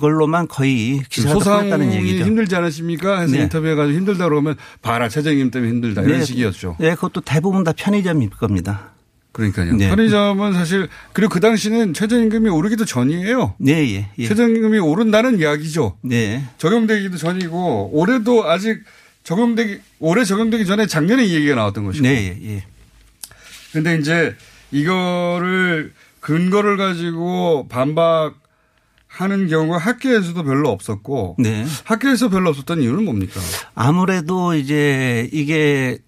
[0.00, 2.24] 걸로만 거의 기사를 풀었다는 얘기죠.
[2.24, 3.20] 힘들지 않으십니까?
[3.20, 3.42] 해서 네.
[3.42, 6.24] 인터뷰해 가지고 힘들다 그러면 봐라 최저임금 때문에 힘들다 이런 네.
[6.24, 6.76] 식이었죠.
[6.78, 8.90] 네, 그것도 대부분 다 편의점일 겁니다.
[9.38, 9.76] 그러니까요.
[9.76, 9.88] 네.
[9.88, 13.54] 편의점은 사실 그리고 그 당시는 최저임금이 오르기도 전이에요.
[13.58, 14.10] 네, 예.
[14.18, 14.26] 예.
[14.26, 15.96] 최저임금이 오른다는 이야기죠.
[16.02, 16.44] 네.
[16.58, 18.82] 적용되기도 전이고 올해도 아직
[19.22, 22.02] 적용되기 올해 적용되기 전에 작년에 이 얘기가 나왔던 것이고.
[22.02, 22.54] 네, 예.
[22.54, 22.64] 예.
[23.72, 24.34] 근데 이제
[24.72, 31.64] 이거를 근거를 가지고 반박하는 경우가 학계에서도 별로 없었고 네.
[31.84, 33.40] 학계에서 별로 없었던 이유는 뭡니까?
[33.76, 35.98] 아무래도 이제 이게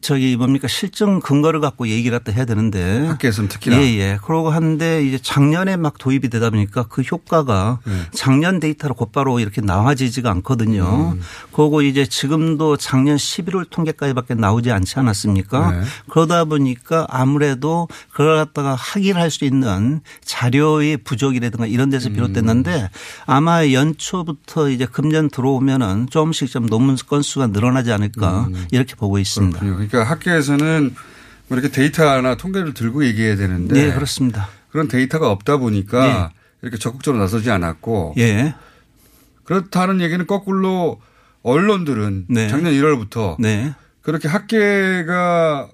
[0.00, 4.18] 저기 뭡니까 실증 근거를 갖고 얘기를 갖다 해야 되는데 학계에서는 특히나 예, 예.
[4.24, 7.92] 그러고 하는데 이제 작년에 막 도입이 되다 보니까 그 효과가 네.
[8.12, 11.12] 작년 데이터로 곧바로 이렇게 나와지지가 않거든요.
[11.14, 11.20] 음.
[11.52, 15.72] 그리고 이제 지금도 작년 11월 통계까지밖에 나오지 않지 않았습니까?
[15.72, 15.82] 네.
[16.08, 21.90] 그러다 보니까 아무래도 그걸 갖다가 확인할 수 있는 자료의 부족이라든가 이런 음.
[21.90, 22.88] 데서 비롯됐는데
[23.26, 29.57] 아마 연초부터 이제 금년 들어오면은 조금씩 좀 논문 건수가 늘어나지 않을까 이렇게 보고 있습니다.
[29.62, 29.66] 음.
[29.66, 29.88] 그렇군요.
[29.88, 30.94] 그러니까 학계에서는
[31.48, 34.48] 뭐 이렇게 데이터나 통계를 들고 얘기해야 되는데 네, 그렇습니다.
[34.70, 36.32] 그런 데이터가 없다 보니까
[36.62, 38.54] 이렇게 적극적으로 나서지 않았고 예.
[39.44, 41.00] 그렇다는 얘기는 거꾸로
[41.42, 42.48] 언론들은 네.
[42.48, 43.74] 작년 1월부터 네.
[44.02, 45.68] 그렇게 학계가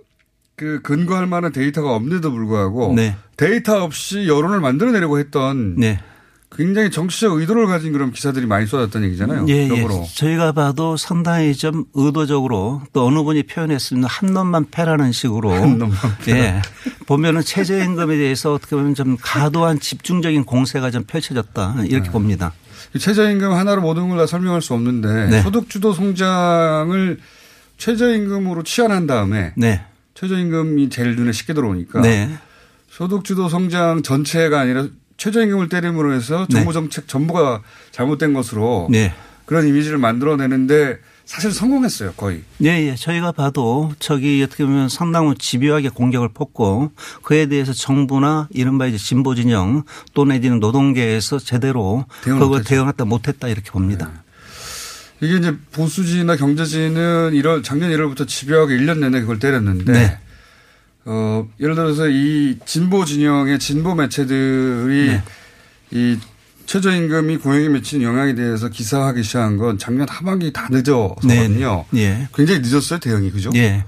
[0.57, 3.17] 그 근거할 만한 데이터가 없는데도 불구하고 네.
[3.37, 6.01] 데이터 없이 여론을 만들어내려고 했던 네.
[6.57, 9.47] 굉장히 정치적 의도를 가진 그런 기사들이 많이 쏟았다는 얘기잖아요.
[9.49, 9.69] 예, 예.
[9.69, 10.07] 역으로.
[10.15, 14.07] 저희가 봐도 상당히 좀 의도적으로 또 어느 분이 표현했습니다.
[14.09, 15.53] 한 놈만 패라는 식으로.
[15.53, 16.39] 한 놈만 패라.
[16.39, 16.63] 예.
[17.07, 21.75] 보면은 최저임금에 대해서 어떻게 보면 좀 과도한 집중적인 공세가 좀 펼쳐졌다.
[21.79, 21.87] 네.
[21.89, 22.53] 이렇게 봅니다.
[22.99, 25.43] 최저임금 하나로 모든 걸 다 설명할 수 없는데 네.
[25.43, 27.19] 소득주도 성장을
[27.79, 29.83] 최저임금으로 치환한 다음에 네.
[30.15, 32.31] 최저임금이 제일 눈에 쉽게 들어오니까 네.
[32.89, 34.87] 소득주도 성장 전체가 아니라
[35.17, 36.73] 최저임금을 때림으로 해서 정부 네.
[36.75, 37.63] 정책 전부가
[37.93, 39.13] 잘못된 것으로 네.
[39.47, 42.43] 그런 이미지를 만들어내는데 사실 성공했어요 거의.
[42.63, 42.95] 예, 예.
[42.95, 46.93] 저희가 봐도 저기 어떻게 보면 상당히 집요하게 공격을 폈고
[47.23, 52.63] 그에 대해서 정부나 이른바 이제 진보 진영 또 내지는 노동계에서 제대로 못했죠.
[52.63, 54.11] 대응하다 못했다 이렇게 봅니다.
[55.21, 60.19] 이게 이제 보수지나 경제지는 1월 작년 1월부터 집요하게 1년 내내 그걸 때렸는데 네.
[61.07, 65.23] 어 예를 들어서 이 진보 진영의 진보 매체들이 네.
[65.91, 66.19] 이
[66.67, 71.85] 최저임금이 고용에 미치는 영향에 대해서 기사하기 시작한 건 작년 하반기 다 늦어서거든요.
[71.97, 72.29] 예.
[72.35, 73.51] 굉장히 늦었어요 대응이 그죠?
[73.55, 73.85] 예.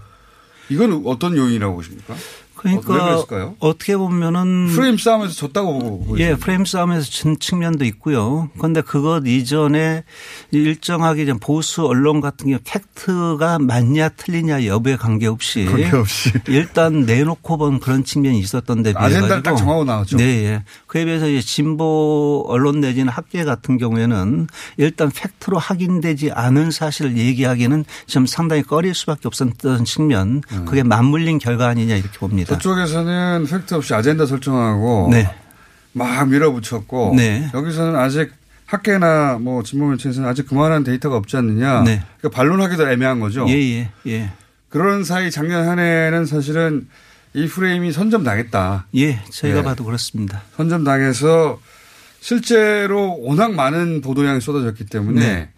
[0.69, 2.15] 이건 어떤 요인이라고 보십니까?
[2.57, 3.55] 어, 왜 그러니까 그랬을까요?
[3.61, 6.35] 어떻게 보면은 프레임 싸움에서 졌다고 보고 예.
[6.35, 8.49] 프레임 싸움에서 진 측면도 있고요.
[8.57, 10.05] 그런데 그것 이전에
[10.51, 16.33] 일정하게 좀 보수 언론 같은 경우 팩트가 맞냐 틀리냐 여부에 관계없이 관계없이.
[16.49, 20.17] 일단 내놓고 본 그런 측면이 있었던 데 비해 아젠다를 딱 정하고 나왔죠.
[20.17, 20.65] 네, 예.
[20.87, 24.47] 그에 비해서 이제 진보 언론 내지는 학계 같은 경우에는
[24.77, 31.69] 일단 팩트로 확인되지 않은 사실을 얘기하기는 좀 상당히 꺼릴 수밖에 없었던 측면 그게 맞물린 결과
[31.69, 32.46] 아니냐 이렇게 봅니다.
[32.47, 35.29] 저쪽에서는 팩트 없이 아젠다 설정하고 네.
[35.93, 37.51] 막 밀어붙였고 네.
[37.55, 38.33] 여기서는 아직
[38.67, 41.83] 학계나 뭐 진보 매체에서는 아직 그만한 데이터가 없지 않느냐.
[41.83, 42.03] 네.
[42.19, 43.47] 그러니까 반론하기도 애매한 거죠.
[43.49, 44.31] 예, 예, 예.
[44.69, 46.89] 그런 사이 작년 한 해는 사실은
[47.33, 48.87] 이 프레임이 선점 당했다.
[48.97, 49.63] 예, 저희가 예.
[49.63, 50.43] 봐도 그렇습니다.
[50.57, 51.61] 선점 당해서
[52.21, 55.49] 실제로 워낙 많은 보도량이 쏟아졌기 때문에 네.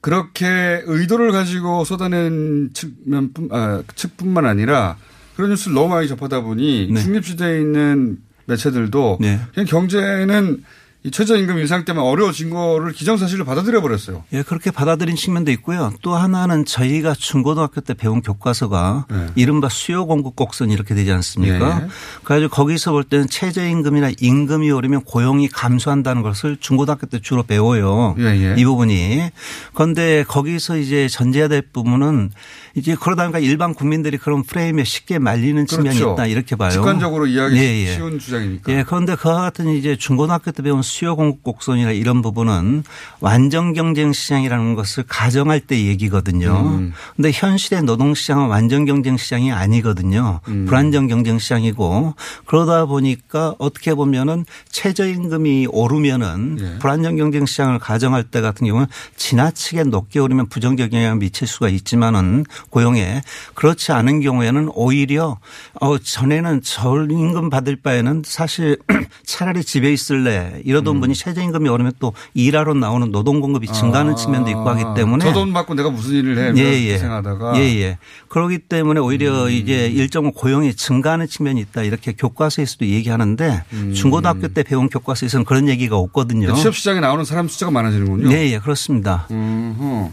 [0.00, 4.96] 그렇게 의도를 가지고 쏟아낸 측면, 아, 측뿐만 아니라
[5.36, 7.00] 그런 뉴스를 너무 많이 접하다 보니 네.
[7.00, 9.38] 중립지대에 있는 매체들도 네.
[9.52, 10.64] 그냥 경제는
[11.06, 14.24] 이 최저임금 인상 때문에 어려워진 거를 기정사실로 받아들여 버렸어요.
[14.32, 15.92] 예, 그렇게 받아들인 측면도 있고요.
[16.02, 19.26] 또 하나는 저희가 중고등학교 때 배운 교과서가 네.
[19.36, 21.82] 이른바 수요 공급 곡선 이렇게 되지 않습니까?
[21.82, 21.88] 예.
[22.24, 28.16] 그래가지고 거기서 볼 때는 최저임금이나 임금이 오르면 고용이 감소한다는 것을 중고등학교 때 주로 배워요.
[28.18, 28.54] 예, 예.
[28.58, 29.30] 이 부분이.
[29.74, 32.32] 그런데 거기서 이제 전제해야 될 부분은
[32.74, 36.14] 이제 그러다 보니까 일반 국민들이 그런 프레임에 쉽게 말리는 측면이 그렇죠.
[36.14, 36.70] 있다 이렇게 봐요.
[36.72, 37.94] 직관적으로 이해하기 예, 예.
[37.94, 38.72] 쉬운 주장이니까.
[38.72, 42.84] 예, 그런데 그와 같은 이제 중고등학교 때 배운 수요 공급 곡선이나 이런 부분은
[43.20, 46.76] 완전 경쟁 시장이라는 것을 가정할 때 얘기거든요.
[46.78, 46.92] 음.
[47.14, 50.40] 근데 현실의 노동 시장은 완전 경쟁 시장이 아니거든요.
[50.48, 50.66] 음.
[50.66, 52.14] 불안정 경쟁 시장이고
[52.46, 56.78] 그러다 보니까 어떻게 보면은 최저임금이 오르면은 예.
[56.78, 58.86] 불안정 경쟁 시장을 가정할 때 같은 경우는
[59.16, 63.22] 지나치게 높게 오르면 부정적 영향을 미칠 수가 있지만은 고용에
[63.54, 65.38] 그렇지 않은 경우에는 오히려
[65.80, 68.78] 어 전에는 저임금 받을 바에는 사실
[69.24, 74.16] 차라리 집에 있을래 이 러던 분이 최저임금이 오르면 또 일하러 나오는 노동 공급이 증가하는 아.
[74.16, 76.52] 측면도 있고 하기 때문에 저 돈 받고 내가 무슨 일을 해?
[76.56, 76.98] 예, 예.
[76.98, 77.98] 생하다가 예, 예.
[78.28, 81.82] 그러기 때문에 오히려 이제 일정 고용이 증가하는 측면이 있다.
[81.82, 83.64] 이렇게 교과서에서도 얘기하는데
[83.94, 86.54] 중고등학교 때 배운 교과서에서는 그런 얘기가 없거든요.
[86.54, 88.28] 취업 시장에 나오는 사람 숫자가 많아지는군요.
[88.28, 89.26] 네, 예, 그렇습니다.
[89.30, 90.10] 음흠.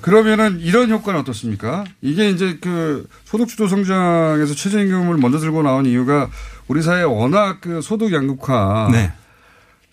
[0.00, 1.84] 그러면은 이런 효과는 어떻습니까?
[2.00, 6.28] 이게 이제 그 소득주도 성장에서 최저임금을 먼저 들고 나온 이유가
[6.68, 8.88] 우리 사회 워낙 그 소득 양극화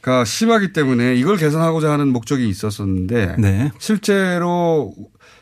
[0.08, 0.26] 가 네.
[0.26, 3.72] 심하기 때문에 이걸 개선하고자 하는 목적이 있었었는데 네.
[3.78, 4.94] 실제로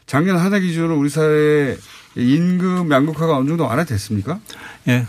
[0.07, 1.77] 작년 한 해 기준으로 우리 사회
[2.15, 4.39] 임금 양극화가 어느 정도 완화됐습니까?
[4.87, 5.05] 예.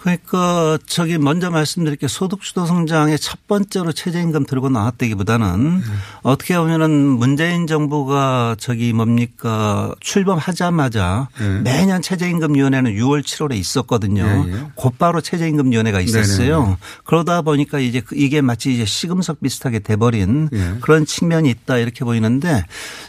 [0.00, 5.82] 그러니까 저기 먼저 말씀드릴게 소득 주도 성장의 첫 번째로 최저임금 들고 나왔다기보다는
[6.22, 11.48] 어떻게 보면은 문재인 정부가 저기 뭡니까 출범하자마자 예.
[11.60, 14.24] 매년 최저임금위원회는 6월 7월에 있었거든요.
[14.24, 14.62] 예, 예.
[14.74, 16.60] 곧바로 최저임금위원회가 있었어요.
[16.60, 16.76] 네네네.
[17.04, 20.74] 그러다 보니까 이제 그 이게 마치 이제 시금석 비슷하게 돼버린 예.
[20.80, 22.64] 그런 측면이 있다 이렇게 보이는데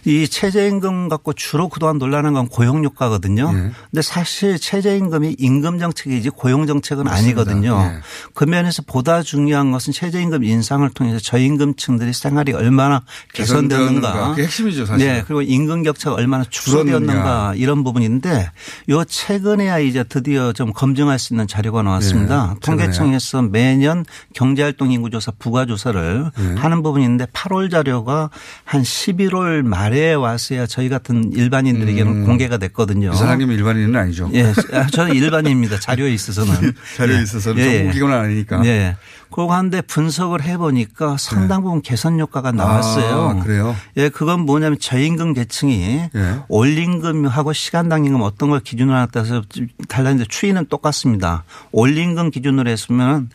[0.06, 3.52] 이 최저임금 갖고 주로 그동안 논란한 건 고용효과거든요.
[3.54, 3.72] 예.
[3.90, 7.42] 근데 사실 최저임금이 임금 정책 이지 고용 정책은 맞습니다.
[7.42, 7.80] 아니거든요.
[7.82, 8.00] 예.
[8.34, 13.02] 그 면에서 보다 중요한 것은 최저임금 인상을 통해서 저임금층들이 생활이 얼마나
[13.34, 14.36] 개선되었는가.
[14.36, 15.08] 핵심이죠, 사실.
[15.08, 15.24] 네.
[15.26, 18.52] 그리고 임금 격차가 얼마나 축소되었는가 이런 부분인데
[18.90, 22.54] 요 최근에야 이제 드디어 좀 검증할 수 있는 자료가 나왔습니다.
[22.56, 26.56] 예, 통계청에서 매년 경제활동 인구조사 부가조사를 예.
[26.60, 28.30] 하는 부분이 있는데 8월 자료가
[28.64, 33.12] 한 11월 말에 와서야 저희 같은 일반인들에게는 공개가 됐거든요.
[33.14, 34.30] 이 사장님 일반인은 아니죠.
[34.34, 35.80] 예, 아, 저는 일반인입니다.
[35.80, 36.74] 자료 에 있어서는.
[36.98, 37.22] 자료에 예.
[37.24, 37.78] 있어서는 예, 예.
[37.80, 38.66] 정부기관은 아니니까.
[38.66, 38.96] 예.
[39.32, 43.38] 그러고 한데 분석을 해보니까 상당 부분 개선 효과가 나왔어요.
[43.40, 43.76] 아, 그래요?
[43.98, 46.40] 예, 그건 뭐냐면 저임금 계층이 예.
[46.50, 49.42] 올임금하고 시간당 임금 어떤 걸 기준으로 하나 따라서
[49.88, 51.44] 달랐는데 추이는 똑같습니다.
[51.72, 53.30] 올임금 기준으로 했으면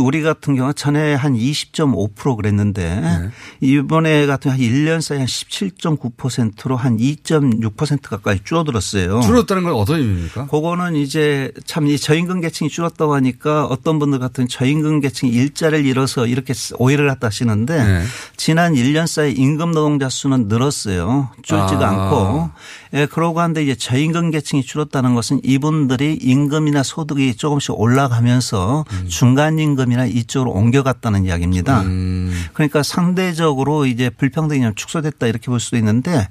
[0.00, 3.30] 우리 같은 경우 전에 한 20.5% 그랬는데 네.
[3.60, 9.20] 이번에 같은 한 1년 사이 한 17.9%로 한 2.6% 가까이 줄어들었어요.
[9.20, 10.46] 줄었다는 건 어떤 의미입니까?
[10.46, 16.26] 그거는 이제 참 이 저임금 계층이 줄었다고 하니까 어떤 분들 같은 저임금 계층이 일자를 잃어서
[16.26, 18.04] 이렇게 오해를 갖다 하시는데 네.
[18.36, 21.30] 지난 1년 사이 임금 노동자 수는 늘었어요.
[21.42, 21.88] 줄지가 아.
[21.88, 22.50] 않고.
[22.92, 29.06] 예, 그러고 한데 이제 저임금 계층이 줄었다는 것은 이분들이 임금이나 소득이 조금씩 올라가면서 음.
[29.08, 31.82] 중간 임금이나 이쪽으로 옮겨갔다는 이야기입니다.
[31.82, 32.34] 음.
[32.52, 36.26] 그러니까 상대적으로 이제 불평등이 좀 축소됐다 이렇게 볼 수도 있는데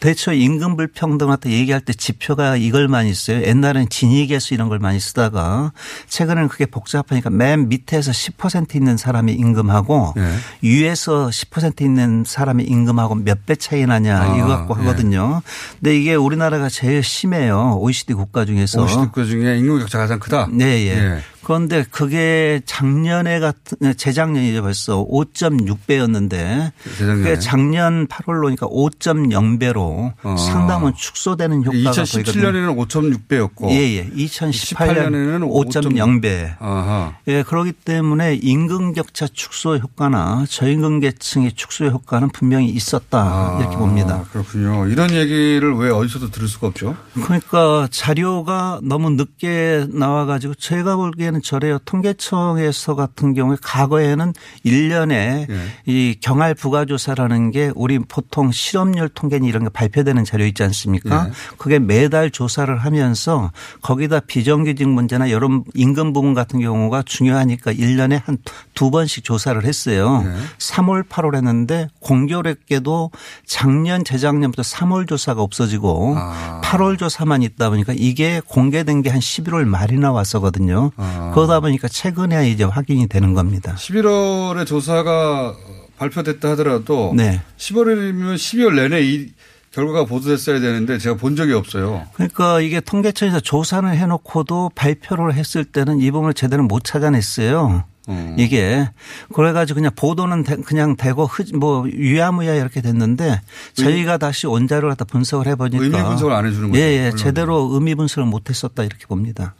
[0.00, 3.42] 대체 임금 불평등 같은 얘기할 때 지표가 이걸만 있어요.
[3.42, 5.72] 옛날에는 진위계수 이런 걸 많이 쓰다가
[6.08, 10.32] 최근에는 그게 복잡하니까 맨 밑에서 10% 있는 사람이 임금하고 예.
[10.62, 14.80] 위에서 10% 있는 사람이 임금하고 몇 배 차이 나냐 아, 이거 갖고 예.
[14.80, 15.42] 하거든요.
[15.80, 17.76] 근데 이게 우리나라가 제일 심해요.
[17.80, 18.82] OECD 국가 중에서.
[18.82, 20.48] OECD 국가 중에 임금 격차가 가장 크다.
[20.52, 20.96] 네, 예.
[21.16, 21.18] 예.
[21.44, 27.22] 그런데 그게 작년에 같은 재작년이죠 벌써 5.6배였는데 재작년에.
[27.22, 30.36] 그게 작년 8월로 오니까 5.0배로 어.
[30.36, 33.70] 상당한 축소되는 효과가 2017년에는 5.6배였고.
[33.70, 34.08] 예, 예.
[34.10, 36.54] 2018년에는 5.0배.
[36.60, 37.14] 아하.
[37.26, 44.14] 예, 그렇기 때문에 임금 격차 축소 효과나 저임금 계층의 축소 효과는 분명히 있었다 이렇게 봅니다.
[44.14, 44.86] 아, 그렇군요.
[44.86, 46.96] 이런 얘기를 왜 어디서도 들을 수가 없죠?
[47.14, 51.78] 그러니까 자료가 너무 늦게 나와가지고 제가 보기에 는 저래요.
[51.86, 54.34] 통계청에서 같은 경우에 과거에는
[54.66, 55.58] 1년에 예.
[55.86, 61.28] 이 경활 부가조사라는 게 우리 보통 실업률 통계니 이런 게 발표되는 자료 있지 않습니까?
[61.28, 61.32] 예.
[61.56, 68.36] 그게 매달 조사를 하면서 거기다 비정규직 문제나 여러 임금 부분 같은 경우가 중요하니까 1년에 한
[68.74, 70.24] 두 번씩 조사를 했어요.
[70.26, 70.32] 예.
[70.58, 73.10] 3월, 8월 했는데 공교롭게도
[73.46, 76.60] 작년, 재작년부터 3월 조사가 없어지고 아.
[76.64, 80.90] 8월 조사만 있다 보니까 이게 공개된 게 한 11월 말이나 왔었거든요.
[80.96, 81.21] 아.
[81.34, 83.74] 그러다 보니까 최근에 이제 확인이 되는 겁니다.
[83.78, 85.54] 11월에 조사가
[85.98, 87.40] 발표됐다 하더라도 네.
[87.58, 89.28] 10월이면 12월 내내 이
[89.72, 92.06] 결과가 보도됐어야 되는데 제가 본 적이 없어요.
[92.12, 97.84] 그러니까 이게 통계청에서 조사를 해놓고도 발표를 했을 때는 이 부분을 제대로 못 찾아냈어요.
[98.08, 98.34] 음.
[98.36, 98.90] 이게
[99.32, 103.40] 그래가지고 그냥 보도는 되- 그냥 되고 흐- 뭐 유야무야 이렇게 됐는데
[103.74, 107.12] 저희가 다시 원자료를 갖다 분석을 해보니까 의미 분석을 안 해주는 거죠, 예, 예.
[107.16, 109.54] 제대로 의미 분석을 못했었다 이렇게 봅니다.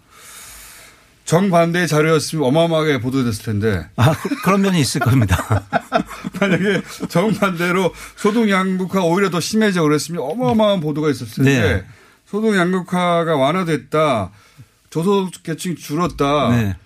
[1.25, 5.65] 정반대의 자료였으면 어마어마하게 보도됐을 텐데 아 그- 그런 면이 있을 겁니다.
[6.41, 11.85] 만약에 정반대로 소득 양극화 오히려 더 심해져 그랬으면 어마어마한 보도가 있었을 텐데 네.
[12.27, 14.31] 소득 양극화가 완화됐다.
[14.91, 16.51] 저소득 계층이 줄었다.
[16.51, 16.77] 네.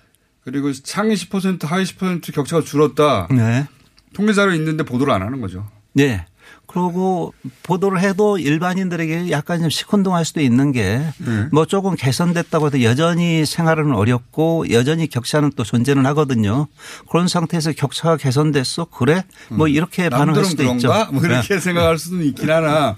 [0.45, 3.26] 그리고 상위 10% 하위 10% 격차가 줄었다.
[3.30, 3.66] 네.
[4.14, 5.68] 통계 자료 있는데 보도를 안 하는 거죠.
[5.93, 6.24] 네.
[6.66, 7.32] 그리고
[7.62, 11.66] 보도를 해도 일반인들에게 약간 좀 시큰둥할 수도 있는 게뭐 네.
[11.68, 16.66] 조금 개선됐다고 해도 여전히 생활은 어렵고 여전히 격차는 또 존재는 하거든요.
[17.11, 18.86] 그런 상태에서 격차가 개선됐어?
[18.86, 19.24] 그래?
[19.49, 20.44] 뭐 이렇게 반응할 음.
[20.44, 21.03] 수도 그런가?
[21.03, 21.12] 있죠.
[21.12, 21.61] 뭐 이렇게 네.
[21.61, 22.97] 생각할 수는 있긴 하나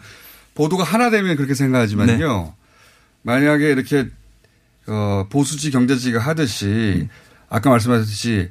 [0.55, 2.43] 보도가 하나 되면 그렇게 생각하지만요.
[2.43, 2.53] 네.
[3.23, 4.09] 만약에 이렇게
[4.89, 7.09] 어, 보수지 경제지가 하듯이
[7.49, 8.51] 아까 말씀하셨듯이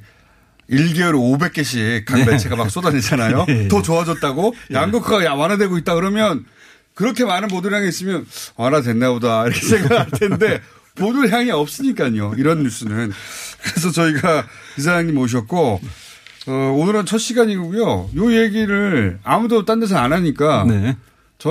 [0.69, 2.25] 1개월에 500개씩 각 네.
[2.25, 3.45] 매체가 막 쏟아내잖아요.
[3.47, 3.67] 네.
[3.67, 6.45] 더 좋아졌다고 양극화가 야- 완화되고 있다 그러면
[6.93, 10.61] 그렇게 많은 보도량이 있으면 완화됐나 보다 이렇게 생각할 텐데
[10.95, 12.33] 보도량이 없으니까요.
[12.37, 13.11] 이런 뉴스는.
[13.63, 14.45] 그래서 저희가
[14.77, 15.79] 이사장님 모셨고
[16.47, 18.09] 어, 오늘은 첫 시간이고요.
[18.15, 20.97] 요 얘기를 아무도 딴 데서 안 하니까 네.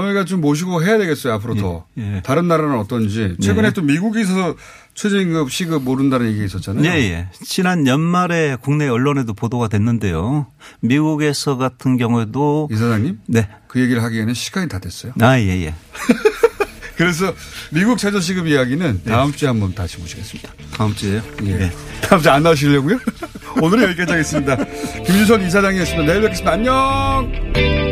[0.02, 2.22] 저희가 좀 모시고 해야 되겠어요 앞으로 더 예.
[2.24, 3.74] 다른 나라는 어떤지 최근에 네.
[3.74, 4.54] 또 미국에서
[4.94, 6.82] 최저임금 시급 모른다는 얘기 있었잖아요.
[6.82, 7.28] 네, 예.
[7.44, 10.46] 지난 연말에 국내 언론에도 보도가 됐는데요.
[10.80, 15.12] 미국에서 같은 경우에도 이사장님, 네, 그 얘기를 하기에는 시간이 다 됐어요.
[15.20, 15.74] 아, 예, 예.
[16.96, 17.34] 그래서
[17.70, 20.50] 미국 최저 시급 이야기는 다음 주에 한번 다시 모시겠습니다.
[20.72, 21.20] 다음 주에요.
[21.44, 21.70] 예.
[22.00, 22.98] 다음 주에 안 나오시려고요?
[23.60, 24.56] 오늘은 여기까지 하겠습니다.
[25.04, 26.06] 김유선 이사장이었습니다.
[26.10, 26.52] 내일 뵙겠습니다.
[26.52, 27.85] 안녕!